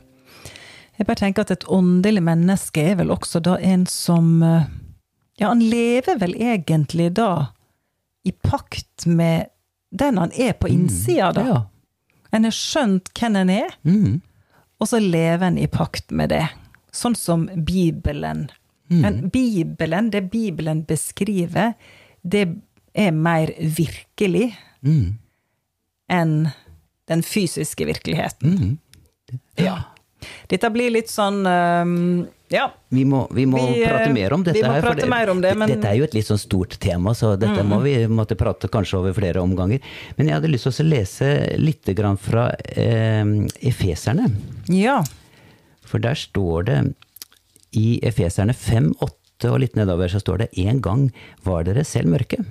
Jeg 0.99 1.07
bare 1.07 1.19
tenker 1.19 1.45
at 1.45 1.51
et 1.51 1.67
åndelig 1.71 2.21
menneske 2.23 2.83
er 2.91 2.99
vel 2.99 3.11
også 3.11 3.41
da 3.43 3.57
en 3.63 3.85
som 3.89 4.39
Ja, 5.39 5.49
han 5.49 5.63
lever 5.63 6.19
vel 6.19 6.35
egentlig 6.35 7.13
da 7.15 7.53
i 8.27 8.31
pakt 8.31 9.05
med 9.07 9.51
den 9.95 10.19
han 10.19 10.31
er 10.35 10.53
på 10.59 10.67
mm. 10.67 10.73
innsida, 10.73 11.31
da. 11.33 11.45
Ja. 11.47 11.59
En 12.35 12.45
har 12.45 12.53
skjønt 12.53 13.09
hvem 13.17 13.37
en 13.39 13.51
er, 13.53 13.75
mm. 13.87 14.19
og 14.79 14.89
så 14.91 14.99
lever 15.01 15.47
en 15.47 15.57
i 15.57 15.67
pakt 15.71 16.11
med 16.11 16.29
det. 16.33 16.43
Sånn 16.93 17.15
som 17.17 17.47
Bibelen. 17.55 18.49
Mm. 18.91 18.99
Men 19.01 19.17
Bibelen, 19.33 20.11
det 20.13 20.27
Bibelen 20.29 20.83
beskriver, 20.85 21.73
det 22.21 22.45
er 22.93 23.15
mer 23.15 23.53
virkelig 23.57 24.51
mm. 24.85 25.17
enn 26.11 26.35
den 27.09 27.23
fysiske 27.25 27.87
virkeligheten. 27.89 28.59
Mm. 28.59 29.39
Ja. 29.59 29.77
Dette 30.51 30.69
blir 30.73 30.91
litt 30.91 31.11
sånn 31.11 31.45
um, 31.47 32.27
ja. 32.49 32.65
Vi 32.89 33.03
må, 33.05 33.27
vi 33.31 33.45
må 33.45 33.59
vi, 33.69 33.83
prate 33.85 34.09
mer 34.13 34.33
om 34.33 34.43
dette. 34.43 34.63
Her, 34.65 34.81
for 34.81 34.97
det, 34.97 35.05
det, 35.05 35.51
men... 35.55 35.69
Dette 35.69 35.91
er 35.91 35.99
jo 35.99 36.07
et 36.07 36.15
litt 36.17 36.27
sånn 36.27 36.41
stort 36.41 36.79
tema, 36.81 37.13
så 37.13 37.35
dette 37.37 37.61
mm. 37.61 37.69
må 37.69 37.77
vi 37.83 37.93
måtte 38.09 38.37
prate 38.39 38.67
kanskje 38.73 38.97
over 39.03 39.13
flere 39.13 39.43
omganger. 39.43 39.85
Men 40.17 40.31
jeg 40.31 40.39
hadde 40.39 40.49
lyst 40.49 40.65
til 40.65 40.87
å 40.87 40.89
lese 40.89 41.29
litt 41.61 41.91
fra 42.23 42.49
eh, 42.73 43.21
Efeserne. 43.69 44.31
Ja. 44.73 44.97
For 45.85 46.01
der 46.01 46.17
står 46.17 46.65
det 46.71 46.79
i 47.77 47.99
Efeserne 48.01 48.57
5, 48.57 48.95
8 48.97 49.53
og 49.53 49.61
litt 49.61 49.77
nedover, 49.77 50.09
så 50.09 50.19
står 50.19 50.41
det 50.41 50.49
en 50.65 50.81
gang 50.81 51.05
var 51.45 51.69
dere 51.69 51.85
selv 51.85 52.09
mørke. 52.15 52.41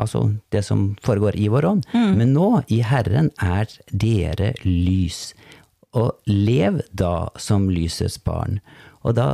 Altså 0.00 0.22
det 0.54 0.64
som 0.64 0.94
foregår 1.04 1.36
i 1.36 1.48
vår 1.52 1.66
ånd. 1.68 1.88
Mm. 1.92 2.12
Men 2.18 2.32
nå, 2.36 2.48
i 2.72 2.80
Herren, 2.86 3.30
er 3.42 3.68
dere 3.92 4.54
lys 4.64 5.32
og 5.92 6.16
lev 6.24 6.80
da 6.96 7.28
som 7.36 7.68
lysets 7.68 8.16
barn. 8.24 8.60
Og 9.02 9.16
da 9.18 9.26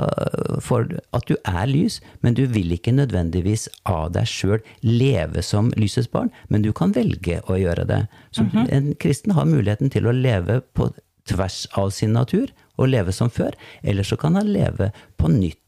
for 0.64 0.88
at 1.14 1.28
du 1.28 1.36
er 1.46 1.68
lys, 1.68 2.00
men 2.24 2.34
du 2.34 2.46
vil 2.50 2.72
ikke 2.74 2.94
nødvendigvis 2.96 3.68
av 3.86 4.14
deg 4.16 4.26
sjøl 4.26 4.62
leve 4.82 5.44
som 5.44 5.70
lysets 5.76 6.08
barn, 6.10 6.32
men 6.48 6.64
du 6.64 6.72
kan 6.72 6.94
velge 6.96 7.42
å 7.46 7.58
gjøre 7.60 7.84
det. 7.86 8.06
Så 8.32 8.42
mm 8.42 8.50
-hmm. 8.50 8.66
en 8.72 8.94
kristen 8.94 9.32
har 9.32 9.44
muligheten 9.44 9.90
til 9.90 10.06
å 10.06 10.12
leve 10.12 10.60
på 10.74 10.90
tvers 11.28 11.66
av 11.76 11.90
sin 11.90 12.12
natur, 12.12 12.48
og 12.78 12.88
leve 12.88 13.12
som 13.12 13.30
før. 13.30 13.56
Eller 13.82 14.06
så 14.06 14.16
kan 14.16 14.38
han 14.38 14.52
leve 14.52 14.92
på 15.16 15.28
nytt, 15.28 15.67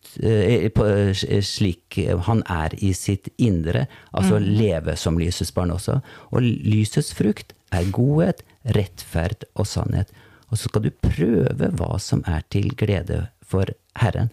slik 1.47 1.99
han 2.26 2.43
er 2.50 2.75
i 2.83 2.93
sitt 2.97 3.29
indre. 3.38 3.87
Altså 4.11 4.40
mm. 4.40 4.49
leve 4.59 4.97
som 4.99 5.19
lysets 5.21 5.52
barn 5.55 5.71
også. 5.75 6.00
Og 6.31 6.43
lysets 6.43 7.12
frukt 7.14 7.55
er 7.71 7.93
godhet, 7.95 8.43
rettferd 8.75 9.47
og 9.55 9.69
sannhet 9.71 10.11
og 10.50 10.59
så 10.59 10.71
skal 10.71 10.87
du 10.87 10.90
prøve 11.02 11.71
hva 11.79 11.99
som 12.02 12.25
er 12.29 12.43
til 12.52 12.73
glede 12.79 13.23
for 13.47 13.71
Herren. 13.99 14.33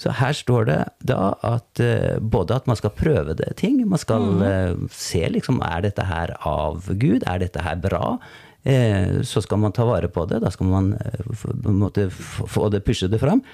Så 0.00 0.10
her 0.18 0.34
står 0.34 0.64
det 0.66 0.78
da 1.06 1.34
at 1.46 1.80
eh, 1.82 2.16
både 2.18 2.56
at 2.56 2.66
man 2.66 2.78
skal 2.80 2.96
prøve 2.96 3.36
det 3.38 3.52
ting, 3.60 3.78
man 3.86 4.00
skal 4.00 4.24
mm. 4.40 4.88
se 4.90 5.22
liksom 5.30 5.60
er 5.62 5.84
dette 5.84 6.06
her 6.08 6.34
av 6.48 6.88
Gud, 6.88 7.22
er 7.30 7.44
dette 7.44 7.62
her 7.62 7.78
bra? 7.78 8.16
Eh, 8.64 9.20
så 9.22 9.44
skal 9.44 9.60
man 9.62 9.76
ta 9.76 9.86
vare 9.86 10.08
på 10.10 10.24
det, 10.26 10.40
da 10.42 10.50
skal 10.50 10.72
man 10.72 10.90
eh, 10.98 12.08
få 12.10 12.66
det, 12.74 12.82
pushe 12.88 13.06
det 13.12 13.22
fram. 13.22 13.44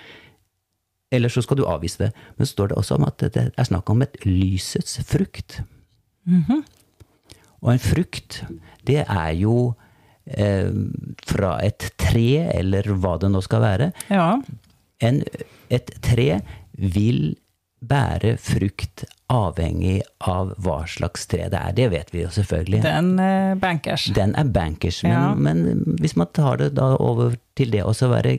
Eller 1.12 1.28
så 1.32 1.42
skal 1.42 1.56
du 1.58 1.64
avvise 1.66 1.98
det. 2.04 2.10
Men 2.38 2.46
så 2.46 2.52
står 2.54 2.68
det 2.72 2.76
også 2.78 2.94
om 3.00 3.04
at 3.08 3.18
det 3.34 3.46
er 3.58 3.66
snakk 3.66 3.90
om 3.90 4.02
et 4.04 4.16
lysets 4.24 5.00
frukt. 5.08 5.60
Og 7.60 7.72
en 7.74 7.82
frukt, 7.82 8.42
det 8.88 9.02
er 9.04 9.30
jo 9.36 9.74
eh, 10.30 10.70
fra 11.28 11.56
et 11.66 11.90
tre, 12.00 12.26
eller 12.54 12.86
hva 13.02 13.16
det 13.20 13.30
nå 13.34 13.42
skal 13.44 13.64
være. 13.64 13.90
Ja. 14.08 14.30
En, 15.04 15.22
et 15.72 15.90
tre 16.04 16.40
vil 16.80 17.34
bære 17.80 18.34
frukt 18.40 19.06
avhengig 19.32 20.00
av 20.28 20.50
hva 20.60 20.82
slags 20.90 21.26
tre 21.30 21.46
det 21.52 21.58
er. 21.60 21.74
Det 21.76 21.86
vet 21.92 22.10
vi 22.12 22.22
jo 22.26 22.30
selvfølgelig. 22.34 22.80
Den 22.84 23.12
er 23.24 23.54
bankers. 23.60 24.08
Den 24.16 24.34
er 24.36 24.48
bankers, 24.52 25.02
men, 25.06 25.12
Ja. 25.12 25.34
men 25.34 25.96
hvis 26.00 26.16
man 26.20 26.28
tar 26.36 26.56
det 26.60 26.74
da 26.76 26.90
over 27.00 27.36
til 27.56 27.70
det 27.72 27.82
å 27.84 27.92
være 28.14 28.38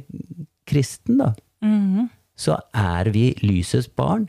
kristen, 0.69 1.17
da, 1.21 1.33
Mhm. 1.61 2.09
Så 2.41 2.57
er 2.73 3.11
vi 3.13 3.31
lysets 3.45 3.87
barn. 3.87 4.27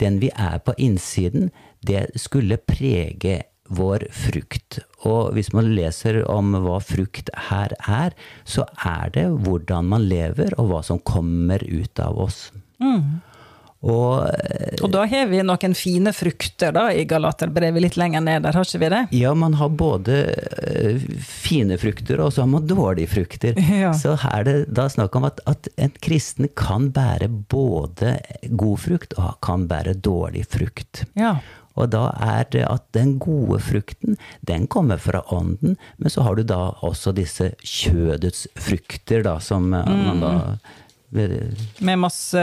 Den 0.00 0.18
vi 0.22 0.30
er 0.34 0.58
på 0.64 0.74
innsiden, 0.78 1.50
det 1.84 2.08
skulle 2.16 2.58
prege 2.58 3.42
vår 3.68 4.06
frukt. 4.14 4.78
Og 5.08 5.34
hvis 5.36 5.52
man 5.52 5.68
leser 5.76 6.22
om 6.30 6.54
hva 6.64 6.78
frukt 6.80 7.30
her 7.50 7.74
er, 7.84 8.14
så 8.48 8.64
er 8.84 9.12
det 9.14 9.26
hvordan 9.44 9.90
man 9.92 10.06
lever, 10.08 10.56
og 10.58 10.72
hva 10.72 10.82
som 10.86 11.02
kommer 11.04 11.62
ut 11.64 12.00
av 12.00 12.18
oss. 12.28 12.48
Og 13.86 14.26
eh, 14.26 14.80
Og 14.82 14.90
da 14.90 15.04
har 15.06 15.28
vi 15.30 15.38
noen 15.46 15.74
fine 15.78 16.10
frukter 16.16 16.72
da 16.74 16.88
i 16.90 17.04
Galaterbrevet 17.08 17.84
litt 17.84 17.98
lenger 18.00 18.24
ned 18.24 18.42
der, 18.42 18.56
har 18.58 18.66
ikke 18.66 18.80
vi 18.82 18.90
det? 18.94 19.02
ja, 19.14 19.34
man 19.38 19.54
har 19.60 19.70
både 19.70 20.16
eh, 20.34 21.04
fine 21.22 21.78
frukter, 21.78 22.18
og 22.24 22.32
så 22.34 22.42
har 22.42 22.50
man 22.56 22.66
dårlige 22.66 23.14
frukter. 23.14 23.54
Ja. 23.78 23.92
Så 23.94 24.16
her 24.18 24.40
er 24.40 24.46
det 24.46 24.74
da 24.74 24.88
snakk 24.90 25.14
om 25.14 25.28
at, 25.28 25.38
at 25.46 25.68
en 25.78 25.92
kristen 26.02 26.48
kan 26.58 26.88
bære 26.94 27.28
både 27.28 28.16
god 28.48 28.80
frukt 28.82 29.14
og 29.20 29.36
kan 29.44 29.68
bære 29.70 29.94
dårlig 30.02 30.42
frukt. 30.50 31.04
Ja. 31.18 31.36
Og 31.78 31.92
da 31.92 32.08
er 32.18 32.48
det 32.50 32.64
at 32.66 32.88
den 32.96 33.18
gode 33.22 33.60
frukten, 33.62 34.18
den 34.42 34.66
kommer 34.66 34.98
fra 34.98 35.22
ånden, 35.30 35.76
men 35.96 36.10
så 36.10 36.26
har 36.26 36.34
du 36.34 36.42
da 36.48 36.72
også 36.82 37.14
disse 37.14 37.52
kjødets 37.62 38.48
frukter, 38.58 39.22
da, 39.22 39.38
som 39.38 39.70
mm. 39.70 40.02
man 40.08 40.24
da 40.24 40.34
Med 41.10 41.98
masse, 41.98 42.42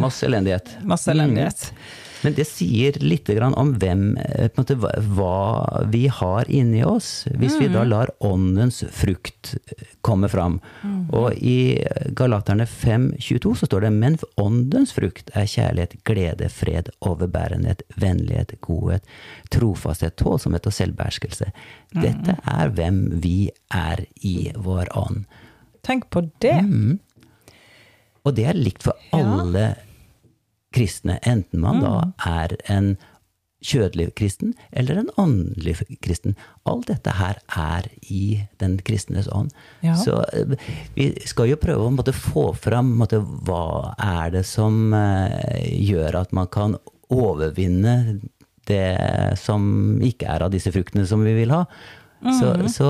Masse 0.00 0.26
elendighet. 0.26 0.76
masse 0.84 1.10
elendighet. 1.10 1.72
Men 2.24 2.34
det 2.34 2.48
sier 2.50 2.96
litt 2.98 3.28
om 3.40 3.76
hvem, 3.78 4.16
eh, 4.18 4.48
måte, 4.58 4.74
hva- 4.74 5.84
vi 5.88 6.08
har 6.08 6.44
inni 6.50 6.82
oss, 6.84 7.24
hvis 7.30 7.54
vi 7.60 7.68
da 7.68 7.84
lar 7.84 8.08
åndens 8.20 8.82
frukt 8.90 9.54
eh, 9.54 9.84
komme 10.02 10.28
fram. 10.28 10.60
Og 11.12 11.32
i 11.38 11.78
Galaterne 12.18 12.66
5,22 12.66 13.54
så 13.56 13.66
står 13.70 13.80
det 13.86 13.92
men 13.92 14.18
åndens 14.36 14.92
frukt 14.92 15.30
er 15.34 15.46
kjærlighet, 15.46 15.94
glede, 16.04 16.50
fred, 16.50 16.90
overbærenhet, 17.00 17.82
vennlighet, 17.96 18.56
godhet, 18.66 19.02
trofasthet, 19.54 20.16
tålsomhet 20.16 20.66
og 20.66 20.72
selvbeherskelse. 20.74 21.52
Dette 21.94 22.34
er 22.44 22.68
hvem 22.74 23.20
vi 23.22 23.48
er 23.72 24.04
i 24.26 24.50
vår 24.56 24.90
ånd. 24.98 25.24
Tenk 25.86 26.10
på 26.10 26.26
det. 26.42 26.58
Og 28.26 28.34
det 28.36 28.48
er 28.50 28.58
likt 28.58 28.86
for 28.86 28.98
alle 29.14 29.74
kristne, 30.74 31.16
enten 31.24 31.62
man 31.62 31.80
da 31.80 31.94
er 32.28 32.56
en 32.68 32.96
kjødelig 33.64 34.12
kristen 34.14 34.52
eller 34.70 35.00
en 35.00 35.10
åndelig 35.18 35.78
kristen. 36.04 36.36
Alt 36.68 36.86
dette 36.90 37.14
her 37.18 37.40
er 37.48 37.88
i 38.06 38.40
den 38.62 38.76
kristnes 38.86 39.28
ånd. 39.34 39.50
Ja. 39.82 39.96
Så 39.98 40.20
eh, 40.32 40.54
vi 40.94 41.10
skal 41.26 41.50
jo 41.50 41.58
prøve 41.60 41.88
å 41.88 41.94
måtte, 41.94 42.14
få 42.14 42.52
fram 42.54 42.94
måtte, 43.00 43.18
hva 43.18 43.94
er 43.98 44.34
det 44.36 44.44
som 44.46 44.94
uh, 44.94 45.58
gjør 45.74 46.20
at 46.22 46.34
man 46.36 46.50
kan 46.54 46.76
overvinne 47.10 48.20
det 48.68 48.98
som 49.40 49.98
ikke 50.04 50.28
er 50.28 50.44
av 50.44 50.52
disse 50.52 50.70
fruktene 50.74 51.06
som 51.08 51.24
vi 51.24 51.34
vil 51.40 51.54
ha. 51.54 51.64
Så, 52.18 52.50
så 52.68 52.88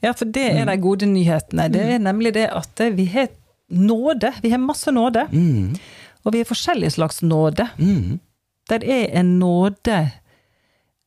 Ja, 0.00 0.14
for 0.16 0.26
det 0.32 0.44
er 0.48 0.66
de 0.66 0.76
gode 0.80 1.06
nyhetene. 1.06 1.68
Det 1.72 1.82
er 1.96 2.02
nemlig 2.02 2.32
det 2.34 2.48
at 2.50 2.80
vi 2.96 3.06
har 3.12 3.28
nåde. 3.72 4.32
Vi 4.42 4.50
har 4.50 4.58
masse 4.62 4.92
nåde. 4.92 5.26
Og 6.22 6.32
vi 6.32 6.38
har 6.42 6.48
forskjellig 6.48 6.92
slags 6.92 7.22
nåde. 7.22 7.68
Der 8.70 8.84
er 8.84 9.18
en 9.18 9.38
nåde 9.38 10.10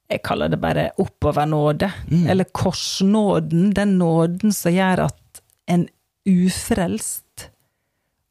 Jeg 0.09 0.21
kaller 0.21 0.49
det 0.49 0.59
bare 0.61 0.91
oppovernåde. 1.01 1.91
Eller 2.29 2.43
korsnåden. 2.43 3.73
Den 3.73 3.97
nåden 3.97 4.53
som 4.53 4.73
gjør 4.73 5.07
at 5.07 5.41
en 5.67 5.87
ufrelst 6.29 7.49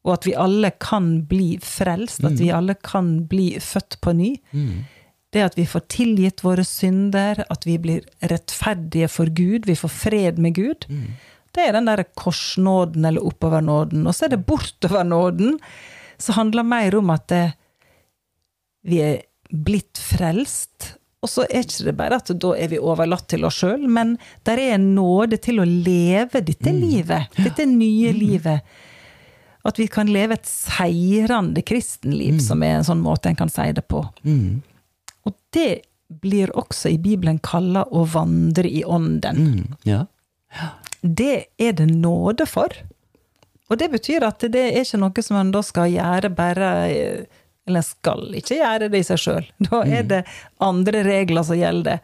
og 0.05 0.13
at 0.13 0.25
vi 0.27 0.35
alle 0.37 0.69
kan 0.79 1.23
bli 1.25 1.55
frelst, 1.63 2.23
at 2.23 2.37
vi 2.39 2.51
alle 2.53 2.75
kan 2.77 3.25
bli 3.27 3.55
født 3.59 3.97
på 4.01 4.13
ny. 4.13 4.35
Det 5.33 5.41
at 5.41 5.57
vi 5.57 5.65
får 5.65 5.81
tilgitt 5.89 6.43
våre 6.45 6.63
synder, 6.63 7.41
at 7.49 7.65
vi 7.65 7.77
blir 7.81 8.05
rettferdige 8.21 9.09
for 9.09 9.25
Gud, 9.25 9.65
vi 9.65 9.75
får 9.75 9.89
fred 9.89 10.37
med 10.37 10.53
Gud. 10.55 10.85
Det 11.55 11.63
er 11.63 11.77
den 11.77 11.87
der 11.87 12.03
korsnåden 12.19 13.05
eller 13.07 13.23
oppovernåden. 13.25 14.03
Og 14.07 14.15
så 14.15 14.27
er 14.27 14.35
det 14.35 14.45
bortovernåden, 14.47 15.55
som 16.17 16.39
handler 16.39 16.67
mer 16.67 16.97
om 16.99 17.13
at 17.15 17.27
det, 17.31 17.45
vi 18.85 19.01
er 19.03 19.23
blitt 19.49 19.99
frelst. 20.01 20.95
Og 21.25 21.31
så 21.31 21.45
er 21.47 21.63
ikke 21.65 21.87
det 21.87 21.95
bare 21.97 22.19
at 22.21 22.29
da 22.41 22.51
er 22.53 22.69
vi 22.69 22.81
overlatt 22.81 23.27
til 23.31 23.47
oss 23.47 23.61
sjøl, 23.63 23.87
men 23.89 24.17
der 24.45 24.61
er 24.61 24.75
en 24.75 24.91
nåde 24.97 25.39
til 25.41 25.63
å 25.63 25.65
leve 25.65 26.43
dette 26.45 26.73
livet, 26.75 27.31
dette 27.39 27.65
nye 27.65 28.11
livet. 28.13 28.75
At 29.65 29.79
vi 29.81 29.87
kan 29.89 30.11
leve 30.13 30.37
et 30.37 30.45
seirende 30.45 31.63
kristenliv, 31.65 32.37
som 32.45 32.61
er 32.61 32.77
en 32.77 32.85
sånn 32.85 33.01
måte 33.01 33.31
en 33.31 33.39
kan 33.39 33.49
si 33.49 33.65
det 33.73 33.87
på. 33.89 34.03
Og 35.25 35.33
det 35.55 35.81
blir 36.21 36.51
også 36.53 36.91
i 36.93 36.99
Bibelen 37.01 37.39
kalla 37.41 37.87
å 37.89 38.03
vandre 38.05 38.69
i 38.69 38.83
ånden. 38.85 39.39
mm, 39.41 39.77
ja. 39.89 40.03
Det 41.05 41.47
er 41.61 41.75
det 41.77 41.87
nåde 41.91 42.47
for. 42.49 42.73
Og 43.69 43.79
det 43.81 43.89
betyr 43.93 44.25
at 44.27 44.45
det 44.53 44.61
er 44.71 44.83
ikke 44.83 45.01
noe 45.01 45.25
som 45.25 45.39
en 45.39 45.51
da 45.53 45.61
skal 45.65 45.89
gjøre 45.89 46.29
bare 46.37 46.69
Eller 47.65 47.81
en 47.81 47.85
skal 47.85 48.27
ikke 48.37 48.59
gjøre 48.59 48.89
det 48.93 49.01
i 49.01 49.05
seg 49.07 49.21
sjøl. 49.21 49.45
Da 49.69 49.83
er 49.85 50.03
det 50.09 50.23
andre 50.61 51.05
regler 51.05 51.45
som 51.45 51.57
gjelder. 51.57 52.03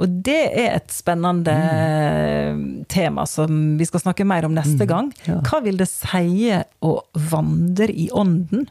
Og 0.00 0.10
det 0.26 0.40
er 0.58 0.72
et 0.72 0.90
spennende 0.90 1.54
tema 2.90 3.26
som 3.30 3.76
vi 3.78 3.86
skal 3.86 4.02
snakke 4.02 4.24
mer 4.26 4.48
om 4.48 4.56
neste 4.56 4.88
gang. 4.90 5.12
Hva 5.46 5.60
vil 5.62 5.76
det 5.78 5.86
si 5.86 6.48
å 6.50 6.94
vandre 7.30 7.92
i 7.92 8.08
ånden? 8.10 8.64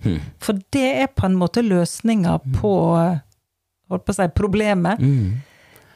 For 0.44 0.60
det 0.76 0.90
er 1.06 1.14
på 1.14 1.30
en 1.30 1.38
måte 1.40 1.64
løsninga 1.64 2.42
på 2.58 2.74
holdt 3.94 4.06
på 4.08 4.16
å 4.16 4.18
si, 4.18 4.28
problemet. 4.36 5.00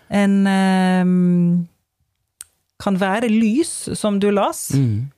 En 0.08 0.38
ehm, 0.48 1.68
kan 2.80 2.98
være 3.02 3.30
lys, 3.32 3.90
som 3.98 4.20
du 4.20 4.30
las, 4.32 4.72
Mm. 4.76 5.10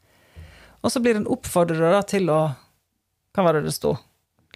og 0.83 0.91
så 0.91 1.01
blir 1.03 1.15
en 1.19 1.25
oppfordra 1.27 2.01
til 2.07 2.29
å 2.29 2.55
Hva 3.35 3.43
var 3.45 3.53
det 3.53 3.65
det 3.65 3.73
sto? 3.75 3.91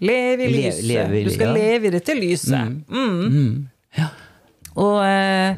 Leve 0.01 0.43
i 0.47 0.49
Le- 0.49 0.71
lyset. 0.71 0.83
leve 0.87 1.19
i- 1.19 1.23
du 1.23 1.29
skal 1.29 1.47
ja. 1.47 1.53
leve 1.53 1.85
i 1.87 1.89
dette 1.93 2.15
lyset. 2.17 2.83
Mm. 2.89 3.29
Mm. 3.29 3.69
Ja. 3.97 4.07
Og 4.75 5.03
eh, 5.05 5.55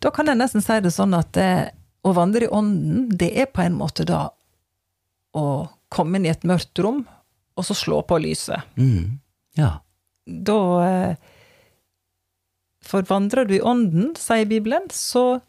da 0.00 0.10
kan 0.10 0.26
jeg 0.26 0.36
nesten 0.38 0.62
si 0.64 0.80
det 0.80 0.92
sånn 0.94 1.14
at 1.18 1.36
eh, 1.36 1.68
å 2.04 2.14
vandre 2.14 2.44
i 2.46 2.48
ånden, 2.48 3.10
det 3.16 3.36
er 3.36 3.46
på 3.46 3.62
en 3.66 3.74
måte 3.76 4.04
da 4.06 4.30
å 5.34 5.68
komme 5.90 6.16
inn 6.16 6.24
i 6.26 6.30
et 6.32 6.42
mørkt 6.48 6.78
rom, 6.82 7.06
og 7.56 7.64
så 7.64 7.74
slå 7.76 8.00
på 8.06 8.18
lyset. 8.22 8.62
Mm. 8.76 9.18
ja. 9.56 9.78
Da 10.26 10.56
eh, 10.86 11.16
For 12.82 13.02
vandrer 13.02 13.46
du 13.46 13.54
i 13.56 13.60
ånden, 13.60 14.14
sier 14.16 14.46
Bibelen, 14.46 14.88
så 14.90 15.40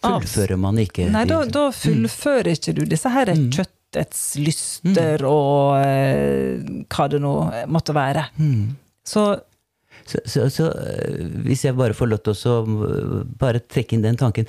Fullfører 0.00 0.56
man 0.60 0.78
ikke 0.80 1.10
Nei, 1.12 1.26
da, 1.28 1.42
da 1.44 1.66
fullfører 1.76 2.54
ikke 2.54 2.72
du 2.78 2.82
disse 2.88 3.10
her 3.12 3.32
kjøttets 3.36 4.22
lyster 4.40 5.24
og 5.28 5.76
eh, 5.82 6.62
hva 6.88 7.06
det 7.12 7.20
nå 7.20 7.34
måtte 7.68 7.96
være. 7.96 8.24
Så 9.04 9.24
Så, 10.08 10.18
så, 10.24 10.48
så 10.50 10.70
øh, 10.72 11.26
hvis 11.44 11.64
jeg 11.66 11.76
bare 11.76 11.94
får 11.94 12.08
lov 12.08 12.20
til 12.24 12.48
å 12.48 12.54
bare 13.38 13.60
trekke 13.60 13.94
inn 13.94 14.02
den 14.02 14.16
tanken. 14.18 14.48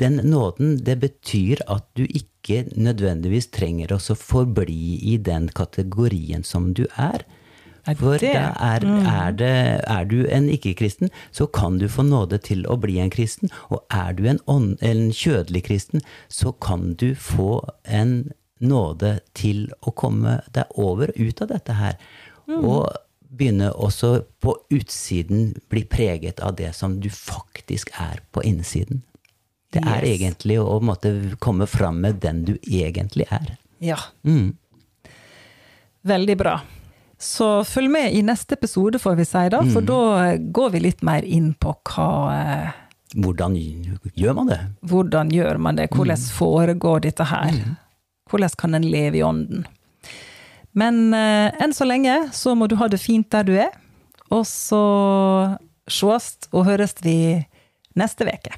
Den 0.00 0.20
nåden, 0.24 0.76
det 0.84 0.98
betyr 1.00 1.62
at 1.68 1.86
du 1.96 2.04
ikke 2.04 2.62
nødvendigvis 2.76 3.50
trenger 3.52 3.92
å 3.96 3.98
forbli 4.00 5.00
i 5.12 5.16
den 5.18 5.48
kategorien 5.48 6.44
som 6.46 6.70
du 6.76 6.84
er. 6.96 7.24
For 7.98 8.22
er, 8.24 8.52
er, 8.84 9.30
det, 9.32 9.52
er 9.88 10.04
du 10.04 10.26
en 10.28 10.48
ikke-kristen, 10.52 11.10
så 11.32 11.46
kan 11.46 11.78
du 11.78 11.88
få 11.88 12.04
nåde 12.06 12.38
til 12.38 12.66
å 12.68 12.76
bli 12.80 12.98
en 13.00 13.10
kristen. 13.12 13.50
Og 13.70 13.84
er 13.90 14.12
du 14.18 14.26
en, 14.28 14.40
ånd, 14.46 14.76
en 14.84 15.08
kjødelig 15.12 15.64
kristen, 15.68 16.04
så 16.28 16.52
kan 16.52 16.94
du 17.00 17.14
få 17.14 17.62
en 17.84 18.32
nåde 18.60 19.20
til 19.34 19.70
å 19.80 19.92
komme 19.96 20.40
deg 20.52 20.68
over 20.76 21.14
og 21.14 21.20
ut 21.20 21.40
av 21.42 21.54
dette 21.54 21.78
her. 21.78 21.96
Og 22.50 22.90
begynne 23.30 23.70
også 23.72 24.24
på 24.42 24.56
utsiden 24.74 25.54
bli 25.70 25.84
preget 25.86 26.40
av 26.42 26.56
det 26.58 26.72
som 26.74 26.98
du 27.00 27.08
faktisk 27.14 27.92
er 28.02 28.20
på 28.34 28.42
innsiden. 28.42 29.04
Det 29.70 29.84
er 29.86 30.02
Yes. 30.02 30.18
egentlig 30.18 30.58
å 30.58 30.80
måtte 30.82 31.36
komme 31.38 31.66
fram 31.70 32.00
med 32.02 32.18
den 32.20 32.44
du 32.44 32.58
egentlig 32.66 33.26
er. 33.30 33.56
Ja. 33.78 33.98
Mm. 34.26 34.56
Veldig 36.02 36.36
bra. 36.36 36.60
Så 37.20 37.46
følg 37.68 37.90
med 37.92 38.14
i 38.16 38.22
neste 38.24 38.56
episode, 38.56 38.98
får 38.98 39.18
vi 39.18 39.26
si 39.28 39.42
da, 39.52 39.60
for 39.74 39.84
da 39.84 40.36
går 40.40 40.70
vi 40.72 40.80
litt 40.86 41.02
mer 41.04 41.26
inn 41.28 41.50
på 41.60 41.74
hva 41.90 42.06
eh, 42.32 42.78
Hvordan 43.20 43.56
gjør 43.58 44.36
man 44.38 44.48
det? 44.48 44.58
Hvordan 44.86 45.32
gjør 45.34 45.58
man 45.60 45.76
det? 45.76 45.88
Hvordan 45.92 46.24
foregår 46.38 47.02
dette 47.04 47.26
her? 47.26 47.58
Hvordan 48.30 48.56
kan 48.56 48.78
en 48.78 48.86
leve 48.86 49.18
i 49.18 49.24
ånden? 49.26 49.66
Men 50.72 51.12
eh, 51.12 51.50
enn 51.60 51.74
så 51.76 51.84
lenge 51.84 52.30
så 52.32 52.54
må 52.56 52.70
du 52.70 52.76
ha 52.80 52.88
det 52.88 53.02
fint 53.02 53.28
der 53.34 53.44
du 53.44 53.52
er, 53.58 53.74
og 54.30 54.46
så 54.46 54.80
sees 55.90 56.36
og 56.54 56.68
høres 56.70 56.94
vi 57.02 57.18
neste 57.98 58.24
uke. 58.30 58.54